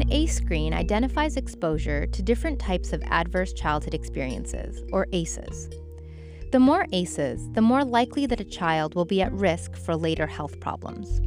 An 0.00 0.10
ACE 0.10 0.34
screen 0.34 0.72
identifies 0.72 1.36
exposure 1.36 2.06
to 2.06 2.22
different 2.22 2.58
types 2.58 2.94
of 2.94 3.02
adverse 3.02 3.52
childhood 3.52 3.92
experiences, 3.92 4.82
or 4.92 5.06
ACEs. 5.12 5.68
The 6.52 6.58
more 6.58 6.86
ACEs, 6.90 7.50
the 7.52 7.60
more 7.60 7.84
likely 7.84 8.24
that 8.24 8.40
a 8.40 8.44
child 8.44 8.94
will 8.94 9.04
be 9.04 9.20
at 9.20 9.30
risk 9.30 9.76
for 9.76 9.94
later 9.94 10.26
health 10.26 10.58
problems. 10.58 11.20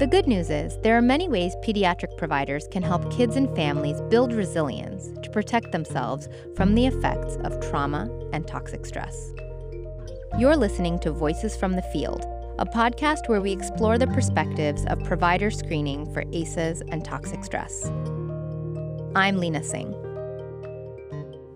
The 0.00 0.08
good 0.10 0.26
news 0.26 0.50
is 0.50 0.76
there 0.82 0.98
are 0.98 1.02
many 1.02 1.28
ways 1.28 1.54
pediatric 1.64 2.16
providers 2.18 2.66
can 2.72 2.82
help 2.82 3.12
kids 3.12 3.36
and 3.36 3.54
families 3.54 4.00
build 4.10 4.32
resilience 4.32 5.12
to 5.22 5.30
protect 5.30 5.70
themselves 5.70 6.28
from 6.56 6.74
the 6.74 6.86
effects 6.88 7.36
of 7.44 7.60
trauma 7.60 8.10
and 8.32 8.44
toxic 8.44 8.84
stress. 8.84 9.32
You're 10.36 10.56
listening 10.56 10.98
to 10.98 11.12
Voices 11.12 11.54
from 11.54 11.76
the 11.76 11.82
Field, 11.82 12.26
a 12.58 12.66
podcast 12.66 13.28
where 13.28 13.40
we 13.40 13.52
explore 13.52 13.98
the 13.98 14.08
perspectives 14.08 14.84
of 14.86 15.04
provider 15.04 15.48
screening 15.48 16.12
for 16.12 16.24
ACEs 16.32 16.82
and 16.88 17.04
toxic 17.04 17.44
stress. 17.44 17.88
I'm 19.14 19.38
Lena 19.38 19.62
Singh. 19.62 19.94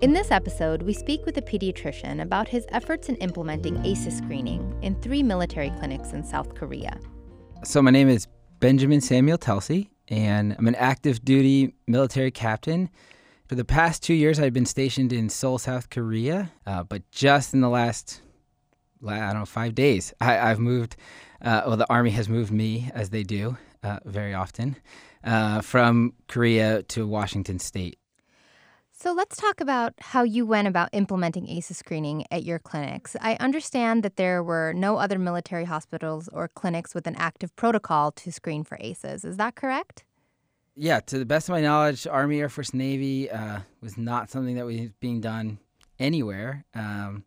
In 0.01 0.13
this 0.13 0.31
episode, 0.31 0.83
we 0.83 0.93
speak 0.93 1.27
with 1.27 1.37
a 1.39 1.43
pediatrician 1.43 2.23
about 2.23 2.47
his 2.47 2.67
efforts 2.69 3.09
in 3.09 3.17
implementing 3.17 3.85
ACEs 3.85 4.19
screening 4.19 4.73
in 4.81 4.95
three 5.03 5.25
military 5.25 5.71
clinics 5.71 6.13
in 6.13 6.23
South 6.23 6.55
Korea. 6.55 7.01
So, 7.65 7.83
my 7.83 7.91
name 7.91 8.09
is 8.09 8.29
Benjamin 8.61 9.01
Samuel 9.01 9.39
Telsey, 9.39 9.89
and 10.07 10.55
I'm 10.57 10.69
an 10.69 10.77
active 10.77 11.25
duty 11.25 11.75
military 11.89 12.31
captain. 12.31 12.91
For 13.49 13.57
the 13.57 13.65
past 13.65 14.05
two 14.05 14.15
years, 14.15 14.39
I've 14.39 14.53
been 14.53 14.67
stationed 14.67 15.13
in 15.13 15.31
Seoul, 15.31 15.59
South 15.59 15.91
Korea, 15.91 16.53
uh, 16.65 16.85
but 16.85 17.11
just 17.11 17.55
in 17.55 17.61
the 17.61 17.69
last, 17.69 18.23
I 19.07 19.19
don't 19.19 19.41
know, 19.41 19.45
five 19.45 19.75
days, 19.75 20.13
I, 20.21 20.35
have 20.35 20.59
moved. 20.59 20.97
Uh, 21.41 21.63
well, 21.67 21.77
the 21.77 21.91
Army 21.91 22.11
has 22.11 22.29
moved 22.29 22.51
me, 22.51 22.91
as 22.95 23.11
they 23.11 23.23
do 23.23 23.57
uh, 23.83 24.01
very 24.05 24.35
often, 24.35 24.77
uh, 25.25 25.61
from 25.61 26.15
Korea 26.27 26.83
to 26.85 27.07
Washington 27.07 27.59
State. 27.59 27.99
So 29.01 29.13
let's 29.13 29.37
talk 29.37 29.61
about 29.61 29.95
how 30.01 30.25
you 30.25 30.45
went 30.45 30.67
about 30.67 30.89
implementing 30.93 31.49
ACEs 31.49 31.77
screening 31.77 32.25
at 32.33 32.43
your 32.43 32.59
clinics. 32.59 33.15
I 33.21 33.37
understand 33.37 34.03
that 34.03 34.17
there 34.17 34.43
were 34.43 34.73
no 34.73 34.97
other 34.97 35.21
military 35.21 35.67
hospitals 35.67 36.29
or 36.33 36.49
clinics 36.49 36.97
with 36.97 37.07
an 37.07 37.15
active 37.15 37.55
protocol 37.55 38.11
to 38.11 38.33
screen 38.33 38.65
for 38.65 38.77
ACEs. 38.81 39.25
Is 39.25 39.37
that 39.37 39.55
correct? 39.55 40.05
Yeah, 40.75 40.99
to 40.99 41.19
the 41.19 41.25
best 41.25 41.49
of 41.49 41.53
my 41.53 41.61
knowledge, 41.61 42.09
Army, 42.09 42.41
Air 42.41 42.49
Force, 42.49 42.75
Navy 42.75 43.31
uh, 43.31 43.61
was 43.81 43.97
not 43.97 44.31
something 44.31 44.57
that 44.57 44.67
was 44.67 44.91
being 44.99 45.21
done 45.21 45.59
anywhere. 46.01 46.65
Um, 46.75 47.23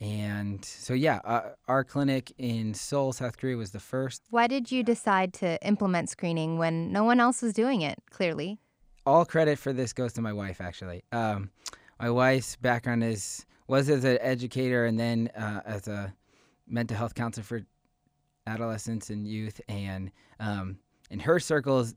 and 0.00 0.64
so, 0.64 0.94
yeah, 0.94 1.20
uh, 1.24 1.50
our 1.66 1.82
clinic 1.84 2.32
in 2.38 2.74
Seoul, 2.74 3.12
South 3.12 3.36
Korea 3.36 3.56
was 3.56 3.72
the 3.72 3.80
first. 3.80 4.22
Why 4.30 4.46
did 4.46 4.70
you 4.70 4.82
decide 4.82 5.32
to 5.34 5.64
implement 5.66 6.08
screening 6.08 6.58
when 6.58 6.92
no 6.92 7.04
one 7.04 7.20
else 7.20 7.42
was 7.42 7.52
doing 7.52 7.82
it, 7.82 7.98
clearly? 8.10 8.60
all 9.08 9.24
credit 9.24 9.58
for 9.58 9.72
this 9.72 9.94
goes 9.94 10.12
to 10.12 10.20
my 10.20 10.32
wife. 10.32 10.60
Actually, 10.60 11.02
um, 11.12 11.50
my 11.98 12.10
wife's 12.10 12.56
background 12.56 13.02
is 13.02 13.46
was 13.66 13.88
as 13.88 14.04
an 14.04 14.18
educator 14.20 14.84
and 14.84 15.00
then 15.00 15.30
uh, 15.36 15.60
as 15.64 15.88
a 15.88 16.12
mental 16.66 16.96
health 16.96 17.14
counselor 17.14 17.44
for 17.44 17.62
adolescents 18.46 19.08
and 19.08 19.26
youth, 19.26 19.60
and 19.68 20.10
um, 20.40 20.78
in 21.10 21.18
her 21.20 21.40
circles, 21.40 21.94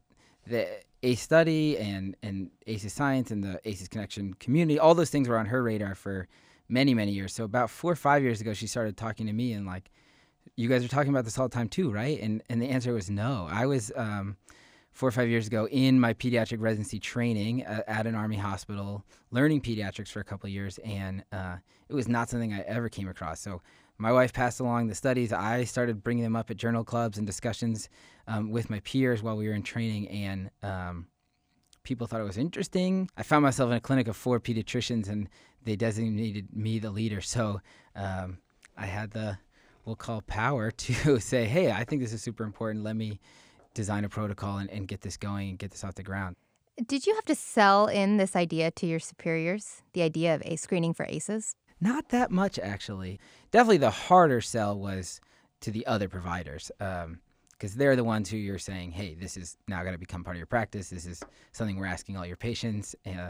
the 0.48 0.68
ACE 1.04 1.22
study 1.22 1.78
and 1.78 2.16
and 2.24 2.50
ACEs 2.66 2.94
science 2.94 3.30
and 3.30 3.44
the 3.44 3.60
ACEs 3.66 3.90
connection 3.90 4.34
community, 4.36 4.80
all 4.80 4.96
those 4.96 5.10
things 5.10 5.28
were 5.28 5.38
on 5.38 5.46
her 5.48 5.62
radar 5.62 5.96
for 5.96 6.30
many 6.72 6.94
many 6.94 7.12
years. 7.12 7.34
So 7.34 7.44
about 7.44 7.70
four 7.70 7.92
or 7.92 7.96
five 7.96 8.24
years 8.24 8.42
ago, 8.42 8.54
she 8.54 8.66
started 8.66 8.98
talking 8.98 9.28
to 9.28 9.34
me 9.34 9.54
and 9.54 9.68
like, 9.68 9.92
you 10.56 10.68
guys 10.68 10.84
are 10.84 10.88
talking 10.88 11.12
about 11.12 11.26
this 11.26 11.38
all 11.38 11.48
the 11.48 11.54
time 11.54 11.70
too, 11.70 11.92
right? 11.92 12.20
And 12.20 12.42
and 12.50 12.62
the 12.62 12.70
answer 12.70 12.94
was 12.94 13.10
no. 13.10 13.48
I 13.52 13.66
was 13.66 13.92
um, 13.96 14.38
four 14.92 15.10
or 15.10 15.12
five 15.12 15.30
years 15.30 15.48
ago 15.48 15.68
in 15.68 16.00
my 16.00 16.14
pediatric 16.14 16.60
residency 16.60 17.00
training 17.00 17.66
uh, 17.66 17.84
at 17.88 18.08
an 18.08 18.16
army 18.16 18.38
hospital, 18.38 19.06
learning 19.32 19.62
pediatrics 19.62 20.10
for 20.10 20.20
a 20.20 20.24
couple 20.24 20.48
of 20.48 20.54
years, 20.54 20.80
and 20.80 21.24
uh, 21.32 21.58
it 21.90 21.94
was 21.94 22.08
not 22.08 22.30
something 22.30 22.54
I 22.54 22.62
ever 22.62 22.90
came 22.90 23.08
across. 23.08 23.40
So 23.40 23.62
my 23.98 24.12
wife 24.12 24.34
passed 24.34 24.60
along 24.60 24.88
the 24.88 24.96
studies. 24.96 25.32
I 25.32 25.64
started 25.64 26.04
bringing 26.04 26.24
them 26.24 26.36
up 26.36 26.50
at 26.50 26.58
journal 26.58 26.84
clubs 26.84 27.18
and 27.18 27.28
discussions 27.28 27.90
um, 28.28 28.50
with 28.50 28.70
my 28.70 28.80
peers 28.80 29.22
while 29.22 29.38
we 29.38 29.48
were 29.48 29.54
in 29.54 29.64
training, 29.64 30.08
and 30.10 30.50
um, 30.64 31.08
people 31.84 32.08
thought 32.08 32.22
it 32.22 32.26
was 32.26 32.38
interesting. 32.38 33.10
I 33.18 33.24
found 33.24 33.44
myself 33.44 33.72
in 33.72 33.78
a 33.78 33.82
clinic 33.82 34.08
of 34.08 34.16
four 34.16 34.40
pediatricians, 34.40 35.10
and 35.10 35.30
they 35.64 35.76
designated 35.76 36.56
me 36.56 36.80
the 36.80 36.92
leader. 36.92 37.22
So 37.22 37.62
um, 37.96 38.40
I 38.78 38.86
had 38.86 39.12
the 39.12 39.38
we'll 39.86 39.96
call 39.96 40.22
power 40.22 40.72
to 40.78 41.20
say, 41.20 41.46
hey, 41.46 41.72
I 41.72 41.84
think 41.84 42.02
this 42.02 42.14
is 42.14 42.22
super 42.22 42.44
important. 42.44 42.84
Let 42.84 42.96
me 42.96 43.20
design 43.74 44.04
a 44.04 44.10
protocol 44.10 44.58
and, 44.58 44.70
and 44.70 44.88
get 44.88 45.02
this 45.02 45.18
going 45.18 45.50
and 45.50 45.60
get 45.60 45.72
this 45.72 45.84
off 45.84 45.96
the 45.96 46.04
ground. 46.04 46.36
Did 46.86 47.06
you 47.06 47.14
have 47.16 47.26
to 47.26 47.36
sell 47.36 47.88
in 47.88 48.18
this 48.18 48.36
idea 48.36 48.72
to 48.72 48.86
your 48.86 49.00
superiors, 49.00 49.82
the 49.94 50.02
idea 50.02 50.34
of 50.36 50.42
a 50.46 50.56
screening 50.56 50.94
for 50.94 51.06
ACEs? 51.10 51.56
Not 51.80 52.10
that 52.10 52.32
much, 52.32 52.58
actually. 52.60 53.20
Definitely 53.52 53.78
the 53.78 53.92
harder 53.92 54.42
sell 54.42 54.78
was 54.78 55.20
to 55.62 55.72
the 55.72 55.86
other 55.86 56.08
providers. 56.08 56.72
Um, 56.80 57.20
because 57.62 57.76
they're 57.76 57.96
the 57.96 58.04
ones 58.04 58.28
who 58.28 58.38
you're 58.38 58.58
saying, 58.58 58.90
hey, 58.90 59.14
this 59.14 59.38
is 59.38 59.56
now 59.68 59.84
going 59.84 59.94
to 59.94 60.00
become 60.00 60.24
part 60.24 60.36
of 60.36 60.40
your 60.40 60.48
practice. 60.48 60.90
This 60.90 61.06
is 61.06 61.22
something 61.52 61.78
we're 61.78 61.86
asking 61.86 62.18
all 62.18 62.26
your 62.26 62.36
patients. 62.36 62.96
Uh, 63.06 63.30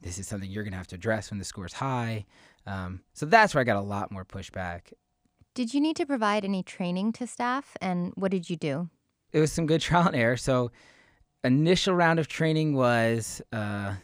this 0.00 0.18
is 0.18 0.28
something 0.28 0.48
you're 0.48 0.62
going 0.62 0.70
to 0.72 0.78
have 0.78 0.86
to 0.88 0.94
address 0.94 1.32
when 1.32 1.40
the 1.40 1.44
score's 1.44 1.72
high. 1.72 2.24
Um, 2.64 3.00
so 3.12 3.26
that's 3.26 3.54
where 3.54 3.60
I 3.60 3.64
got 3.64 3.76
a 3.76 3.80
lot 3.80 4.12
more 4.12 4.24
pushback. 4.24 4.92
Did 5.54 5.74
you 5.74 5.80
need 5.80 5.96
to 5.96 6.06
provide 6.06 6.44
any 6.44 6.62
training 6.62 7.12
to 7.14 7.26
staff, 7.26 7.76
and 7.80 8.12
what 8.14 8.30
did 8.30 8.48
you 8.48 8.56
do? 8.56 8.88
it 9.32 9.40
was 9.40 9.52
some 9.52 9.66
good 9.66 9.80
trial 9.86 10.06
and 10.06 10.16
error. 10.16 10.36
So, 10.36 10.70
initial 11.42 11.94
round 11.94 12.20
of 12.20 12.28
training 12.28 12.74
was 12.74 13.42
uh, 13.52 13.94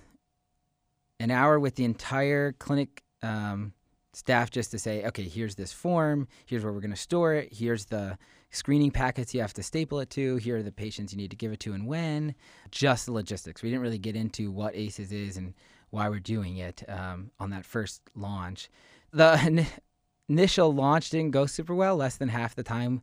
an 1.21 1.31
hour 1.31 1.61
with 1.61 1.77
the 1.77 1.85
entire 1.85 2.53
clinic 2.53 3.05
um, 3.23 3.73
staff 4.13 4.51
just 4.51 4.73
to 4.73 4.79
say, 4.79 5.05
okay, 5.05 5.23
here's 5.23 5.55
this 5.55 5.73
form, 5.73 6.27
here's 6.47 6.65
where 6.65 6.73
we're 6.73 6.81
going 6.81 6.91
to 6.91 6.97
store 6.97 7.35
it, 7.35 7.53
here's 7.53 7.85
the 7.87 8.19
screening 8.51 8.91
packets 8.91 9.35
you 9.35 9.41
have 9.41 9.53
to 9.55 9.63
staple 9.63 10.01
it 10.01 10.11
to, 10.11 10.37
here 10.37 10.57
are 10.57 10.63
the 10.63 10.73
patients 10.73 11.13
you 11.13 11.19
need 11.19 11.31
to 11.31 11.37
give 11.37 11.53
it 11.53 11.61
to 11.61 11.73
and 11.73 11.87
when, 11.87 12.35
just 12.71 13.07
the 13.07 13.13
logistics. 13.13 13.63
We 13.63 13.71
didn't 13.71 13.83
really 13.83 13.99
get 13.99 14.17
into 14.17 14.51
what 14.51 14.75
ACEs 14.75 15.13
is 15.13 15.37
and 15.37 15.55
why 15.91 16.09
we're 16.09 16.19
doing 16.19 16.57
it 16.57 16.83
um, 16.89 17.31
on 17.39 17.51
that 17.51 17.65
first 17.65 18.03
launch. 18.15 18.69
The 19.13 19.67
initial 20.29 20.73
launch 20.75 21.11
didn't 21.11 21.33
go 21.33 21.47
super 21.47 21.75
well, 21.75 21.97
less 21.97 22.17
than 22.17 22.29
half 22.29 22.55
the 22.55 22.63
time 22.63 23.03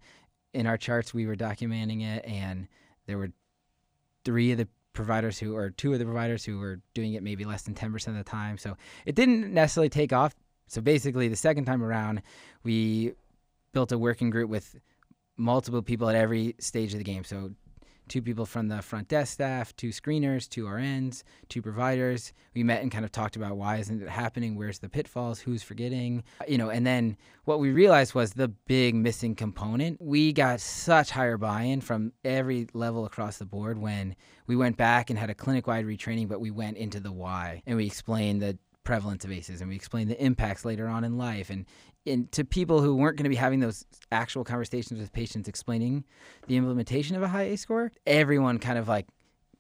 in 0.56 0.66
our 0.66 0.78
charts 0.78 1.14
we 1.14 1.28
were 1.28 1.36
documenting 1.36 2.02
it 2.02 2.24
and 2.26 2.68
there 3.08 3.18
were 3.18 3.30
three 4.24 4.54
of 4.54 4.58
the 4.58 4.68
providers 4.94 5.38
who 5.38 5.54
or 5.54 5.70
two 5.70 5.92
of 5.92 6.00
the 6.00 6.06
providers 6.06 6.46
who 6.46 6.58
were 6.58 6.80
doing 6.94 7.14
it 7.14 7.22
maybe 7.22 7.44
less 7.44 7.64
than 7.64 7.76
10% 7.76 8.08
of 8.08 8.16
the 8.16 8.24
time 8.24 8.58
so 8.58 8.78
it 9.06 9.16
didn't 9.16 9.54
necessarily 9.54 9.90
take 9.90 10.14
off 10.14 10.34
so 10.68 10.80
basically 10.80 11.28
the 11.28 11.36
second 11.36 11.66
time 11.66 11.84
around 11.84 12.22
we 12.64 13.12
built 13.74 13.92
a 13.92 13.98
working 13.98 14.30
group 14.30 14.50
with 14.50 14.78
multiple 15.38 15.82
people 15.82 16.10
at 16.10 16.16
every 16.16 16.56
stage 16.60 16.94
of 16.94 16.98
the 16.98 17.04
game 17.04 17.24
so 17.24 17.52
two 18.08 18.22
people 18.22 18.46
from 18.46 18.68
the 18.68 18.82
front 18.82 19.08
desk 19.08 19.34
staff, 19.34 19.76
two 19.76 19.90
screeners, 19.90 20.48
two 20.48 20.66
RNs, 20.66 21.24
two 21.50 21.62
providers. 21.62 22.34
We 22.54 22.64
met 22.64 22.82
and 22.82 22.92
kind 22.92 23.06
of 23.06 23.12
talked 23.12 23.36
about 23.36 23.58
why 23.58 23.78
isn't 23.78 24.02
it 24.02 24.10
happening? 24.10 24.56
Where's 24.56 24.80
the 24.80 24.90
pitfalls? 24.90 25.40
Who's 25.40 25.64
forgetting? 25.64 26.24
Uh, 26.42 26.46
you 26.48 26.58
know, 26.58 26.70
and 26.70 26.86
then 26.86 27.18
what 27.46 27.60
we 27.60 27.72
realized 27.72 28.14
was 28.14 28.34
the 28.34 28.48
big 28.48 28.96
missing 28.96 29.36
component. 29.36 30.02
We 30.02 30.34
got 30.34 30.60
such 30.60 31.12
higher 31.12 31.38
buy-in 31.38 31.82
from 31.82 32.14
every 32.24 32.68
level 32.74 33.06
across 33.06 33.38
the 33.38 33.46
board 33.46 33.78
when 33.78 34.16
we 34.48 34.56
went 34.56 34.78
back 34.78 35.10
and 35.10 35.18
had 35.18 35.30
a 35.30 35.36
clinic-wide 35.36 35.86
retraining, 35.86 36.28
but 36.28 36.40
we 36.40 36.52
went 36.52 36.78
into 36.78 37.00
the 37.00 37.12
why 37.12 37.64
and 37.66 37.78
we 37.78 37.86
explained 37.86 38.42
the 38.42 38.58
prevalence 38.86 39.26
of 39.26 39.32
ACEs 39.32 39.60
and 39.60 39.70
we 39.70 39.76
explained 39.76 40.10
the 40.10 40.24
impacts 40.24 40.64
later 40.64 40.88
on 40.88 41.04
in 41.04 41.18
life. 41.18 41.50
And 41.50 41.66
and 42.08 42.32
to 42.34 42.46
people 42.46 42.82
who 42.82 42.96
weren't 42.96 43.18
going 43.18 43.24
to 43.24 43.30
be 43.30 43.36
having 43.36 43.60
those 43.60 43.84
actual 44.12 44.44
conversations 44.44 45.00
with 45.00 45.12
patients 45.12 45.50
explaining 45.50 46.06
the 46.48 46.56
implementation 46.56 47.16
of 47.16 47.24
a 47.24 47.28
high 47.28 47.44
A 47.44 47.58
score, 47.58 47.92
everyone 48.06 48.60
kind 48.60 48.78
of 48.78 48.88
like 48.88 49.08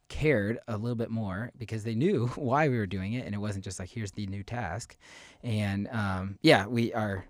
cared 0.07 0.59
a 0.67 0.77
little 0.77 0.95
bit 0.95 1.09
more 1.09 1.51
because 1.57 1.83
they 1.83 1.95
knew 1.95 2.27
why 2.35 2.69
we 2.69 2.77
were 2.77 2.85
doing 2.85 3.13
it 3.13 3.25
and 3.25 3.33
it 3.35 3.39
wasn't 3.39 3.65
just 3.65 3.79
like 3.79 3.89
here's 3.89 4.11
the 4.11 4.27
new 4.27 4.44
task. 4.44 4.95
And 5.44 5.89
um, 5.91 6.38
yeah 6.41 6.67
we 6.67 6.94
our 6.94 7.25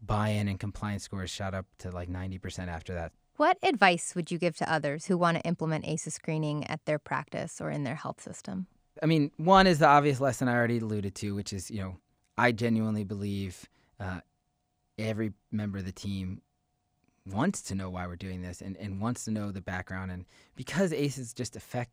buy-in 0.00 0.46
and 0.46 0.60
compliance 0.60 1.02
scores 1.02 1.30
shot 1.30 1.54
up 1.54 1.66
to 1.78 1.90
like 1.90 2.08
90% 2.08 2.68
after 2.68 2.94
that. 2.94 3.10
What 3.36 3.58
advice 3.62 4.14
would 4.14 4.30
you 4.30 4.38
give 4.38 4.56
to 4.58 4.72
others 4.72 5.06
who 5.06 5.16
want 5.16 5.38
to 5.38 5.42
implement 5.44 5.86
ACEs 5.86 6.14
screening 6.14 6.64
at 6.66 6.84
their 6.84 6.98
practice 6.98 7.60
or 7.60 7.70
in 7.70 7.84
their 7.84 7.94
health 7.96 8.20
system 8.20 8.66
i 9.02 9.06
mean 9.06 9.30
one 9.36 9.66
is 9.66 9.78
the 9.78 9.86
obvious 9.86 10.20
lesson 10.20 10.48
i 10.48 10.54
already 10.54 10.78
alluded 10.78 11.14
to 11.14 11.34
which 11.34 11.52
is 11.52 11.70
you 11.70 11.80
know 11.80 11.96
i 12.36 12.52
genuinely 12.52 13.04
believe 13.04 13.68
uh, 14.00 14.20
every 14.98 15.32
member 15.50 15.78
of 15.78 15.84
the 15.84 15.92
team 15.92 16.40
wants 17.32 17.62
to 17.62 17.74
know 17.74 17.90
why 17.90 18.06
we're 18.06 18.16
doing 18.16 18.42
this 18.42 18.60
and, 18.60 18.76
and 18.76 19.00
wants 19.00 19.24
to 19.24 19.30
know 19.30 19.50
the 19.50 19.60
background. 19.60 20.10
And 20.10 20.24
because 20.56 20.92
ACEs 20.92 21.32
just 21.34 21.56
affect, 21.56 21.92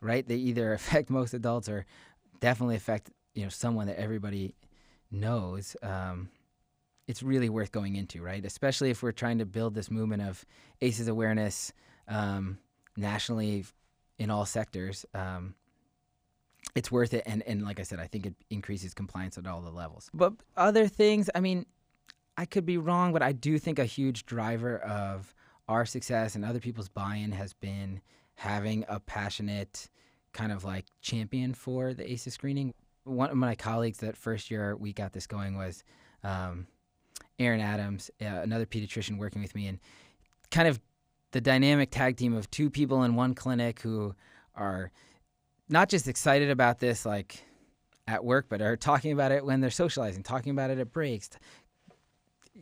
right? 0.00 0.26
They 0.26 0.36
either 0.36 0.72
affect 0.74 1.10
most 1.10 1.34
adults 1.34 1.68
or 1.68 1.86
definitely 2.40 2.76
affect, 2.76 3.10
you 3.34 3.42
know, 3.42 3.48
someone 3.48 3.86
that 3.86 3.98
everybody 3.98 4.54
knows. 5.10 5.76
Um, 5.82 6.30
it's 7.06 7.22
really 7.22 7.48
worth 7.48 7.70
going 7.70 7.96
into, 7.96 8.22
right? 8.22 8.44
Especially 8.44 8.90
if 8.90 9.02
we're 9.02 9.12
trying 9.12 9.38
to 9.38 9.46
build 9.46 9.74
this 9.74 9.90
movement 9.90 10.22
of 10.22 10.44
ACEs 10.80 11.08
awareness 11.08 11.72
um, 12.08 12.58
nationally 12.96 13.64
in 14.18 14.30
all 14.30 14.46
sectors. 14.46 15.04
Um, 15.14 15.54
it's 16.74 16.90
worth 16.90 17.14
it, 17.14 17.22
and 17.26 17.42
and 17.42 17.62
like 17.62 17.80
I 17.80 17.82
said, 17.82 18.00
I 18.00 18.06
think 18.06 18.26
it 18.26 18.34
increases 18.50 18.94
compliance 18.94 19.38
at 19.38 19.46
all 19.46 19.60
the 19.60 19.70
levels. 19.70 20.10
But 20.12 20.34
other 20.56 20.88
things, 20.88 21.30
I 21.34 21.40
mean, 21.40 21.66
I 22.36 22.46
could 22.46 22.66
be 22.66 22.78
wrong, 22.78 23.12
but 23.12 23.22
I 23.22 23.32
do 23.32 23.58
think 23.58 23.78
a 23.78 23.84
huge 23.84 24.26
driver 24.26 24.78
of 24.78 25.34
our 25.68 25.86
success 25.86 26.34
and 26.34 26.44
other 26.44 26.60
people's 26.60 26.88
buy-in 26.88 27.32
has 27.32 27.52
been 27.54 28.00
having 28.34 28.84
a 28.88 29.00
passionate 29.00 29.88
kind 30.32 30.52
of 30.52 30.64
like 30.64 30.86
champion 31.00 31.54
for 31.54 31.94
the 31.94 32.10
ACEs 32.10 32.34
screening. 32.34 32.74
One 33.04 33.30
of 33.30 33.36
my 33.36 33.54
colleagues 33.54 33.98
that 33.98 34.16
first 34.16 34.50
year 34.50 34.76
we 34.76 34.92
got 34.92 35.12
this 35.12 35.26
going 35.26 35.56
was 35.56 35.84
um, 36.24 36.66
Aaron 37.38 37.60
Adams, 37.60 38.10
uh, 38.20 38.26
another 38.26 38.66
pediatrician 38.66 39.18
working 39.18 39.42
with 39.42 39.54
me, 39.54 39.68
and 39.68 39.78
kind 40.50 40.68
of 40.68 40.80
the 41.30 41.40
dynamic 41.40 41.90
tag 41.90 42.16
team 42.16 42.34
of 42.34 42.50
two 42.50 42.70
people 42.70 43.04
in 43.04 43.14
one 43.14 43.34
clinic 43.34 43.80
who 43.80 44.14
are 44.54 44.90
not 45.68 45.88
just 45.88 46.08
excited 46.08 46.50
about 46.50 46.78
this 46.78 47.06
like 47.06 47.44
at 48.06 48.24
work, 48.24 48.46
but 48.48 48.60
are 48.60 48.76
talking 48.76 49.12
about 49.12 49.32
it 49.32 49.44
when 49.44 49.60
they're 49.60 49.70
socializing, 49.70 50.22
talking 50.22 50.52
about 50.52 50.70
it 50.70 50.78
at 50.78 50.92
breaks, 50.92 51.30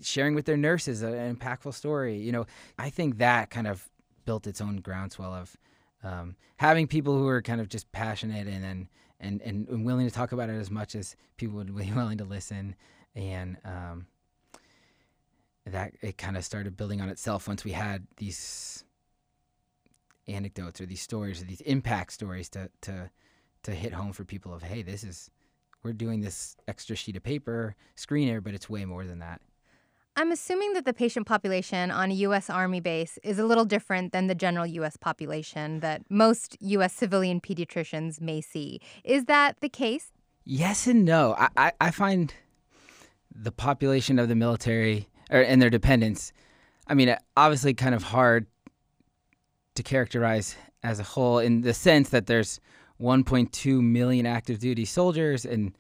sharing 0.01 0.35
with 0.35 0.47
their 0.47 0.57
nurses 0.57 1.03
an 1.03 1.37
impactful 1.37 1.75
story. 1.75 2.19
You 2.19 2.33
know, 2.33 2.47
I 2.79 2.91
think 2.91 3.19
that 3.19 3.51
kind 3.51 3.67
of 3.67 3.89
built 4.25 4.47
its 4.47 4.61
own 4.61 4.77
groundswell 4.77 5.35
of 5.35 5.57
um, 6.05 6.37
having 6.57 6.87
people 6.87 7.19
who 7.19 7.27
are 7.29 7.43
kind 7.43 7.61
of 7.61 7.69
just 7.69 7.91
passionate 7.93 8.47
and 8.47 8.89
and, 9.21 9.41
and 9.41 9.69
and 9.69 9.85
willing 9.85 10.07
to 10.07 10.13
talk 10.13 10.33
about 10.33 10.51
it 10.51 10.55
as 10.55 10.71
much 10.71 10.95
as 10.95 11.17
people 11.37 11.57
would 11.57 11.75
be 11.75 11.93
willing 11.95 12.19
to 12.19 12.25
listen, 12.25 12.75
and 13.15 13.57
um, 13.65 14.07
that 15.67 15.95
it 16.01 16.19
kind 16.19 16.37
of 16.37 16.45
started 16.45 16.77
building 16.77 17.01
on 17.01 17.09
itself 17.09 17.49
once 17.49 17.65
we 17.65 17.73
had 17.73 18.07
these 18.17 18.85
anecdotes 20.29 20.81
or 20.81 20.87
these 20.87 21.03
stories 21.03 21.43
or 21.43 21.45
these 21.45 21.61
impact 21.63 22.13
stories 22.13 22.49
to 22.49 22.71
to 22.81 23.11
to 23.63 23.73
hit 23.73 23.93
home 23.93 24.13
for 24.13 24.25
people 24.25 24.55
of 24.55 24.63
hey 24.63 24.83
this 24.83 25.05
is 25.05 25.31
we're 25.83 25.93
doing 25.93 26.21
this 26.21 26.57
extra 26.69 26.95
sheet 26.95 27.17
of 27.17 27.23
paper 27.23 27.75
screener 27.97 28.43
but 28.43 28.55
it's 28.55 28.71
way 28.71 28.85
more 28.85 29.05
than 29.05 29.19
that 29.19 29.41
I'm 30.15 30.31
assuming 30.31 30.75
that 30.75 30.85
the 30.85 30.93
patient 30.93 31.27
population 31.27 31.91
on 31.91 32.11
a 32.11 32.15
U.S. 32.15 32.51
Army 32.51 32.81
base 32.81 33.19
is 33.23 33.39
a 33.39 33.47
little 33.47 33.65
different 33.65 34.13
than 34.13 34.27
the 34.27 34.35
general 34.35 34.67
U.S. 34.67 34.99
population 34.99 35.81
that 35.81 36.03
most 36.11 36.55
U.S. 36.61 36.93
civilian 36.93 37.41
pediatricians 37.41 38.21
may 38.21 38.43
see. 38.43 38.79
Is 39.05 39.25
that 39.25 39.57
the 39.61 39.71
case? 39.71 40.13
Yes 40.45 40.87
and 40.87 41.07
no. 41.07 41.35
I, 41.39 41.49
I, 41.57 41.73
I 41.81 41.91
find 41.93 42.35
the 43.35 43.53
population 43.53 44.19
of 44.19 44.29
the 44.29 44.35
military 44.35 45.09
or, 45.31 45.41
and 45.41 45.63
their 45.63 45.71
dependents, 45.71 46.35
I 46.87 46.93
mean, 46.93 47.17
obviously 47.35 47.73
kind 47.73 47.95
of 47.95 48.03
hard 48.03 48.47
to 49.75 49.83
characterize 49.83 50.57
as 50.83 51.01
a 51.01 51.05
whole 51.05 51.39
in 51.39 51.63
the 51.63 51.75
sense 51.75 52.11
that 52.11 52.27
there's 52.27 52.61
1.2 53.01 53.83
million 53.83 54.27
active 54.27 54.59
duty 54.59 54.85
soldiers 54.85 55.45
and 55.45 55.77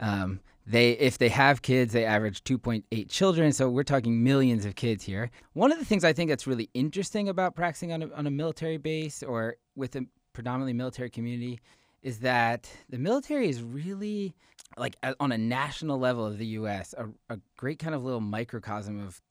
um, 0.00 0.40
they 0.66 0.92
if 0.92 1.18
they 1.18 1.28
have 1.28 1.62
kids 1.62 1.92
they 1.92 2.04
average 2.04 2.42
2.8 2.44 3.08
children. 3.08 3.52
So 3.52 3.68
we're 3.68 3.82
talking 3.82 4.24
millions 4.24 4.64
of 4.64 4.74
kids 4.74 5.04
here. 5.04 5.30
One 5.52 5.72
of 5.72 5.78
the 5.78 5.84
things 5.84 6.04
i 6.04 6.12
think 6.12 6.30
that's 6.30 6.46
really 6.46 6.70
interesting 6.74 7.28
about 7.28 7.54
practicing 7.54 7.92
on 7.92 8.02
a, 8.02 8.10
on 8.12 8.26
a 8.26 8.30
military 8.30 8.78
base 8.78 9.22
or 9.22 9.56
with 9.76 9.94
a 9.96 10.06
predominantly 10.32 10.72
military 10.72 11.10
community 11.10 11.60
is 12.02 12.20
that 12.20 12.70
the 12.90 12.98
military 12.98 13.48
is 13.48 13.62
really 13.62 14.34
like 14.76 14.96
on 15.20 15.32
a 15.32 15.38
national 15.38 15.98
level 15.98 16.26
of 16.26 16.38
the 16.38 16.46
us 16.46 16.94
a, 16.98 17.06
a 17.34 17.38
great 17.56 17.78
kind 17.78 17.94
of 17.94 18.04
little 18.04 18.20
microcosm 18.20 19.00
of 19.04 19.22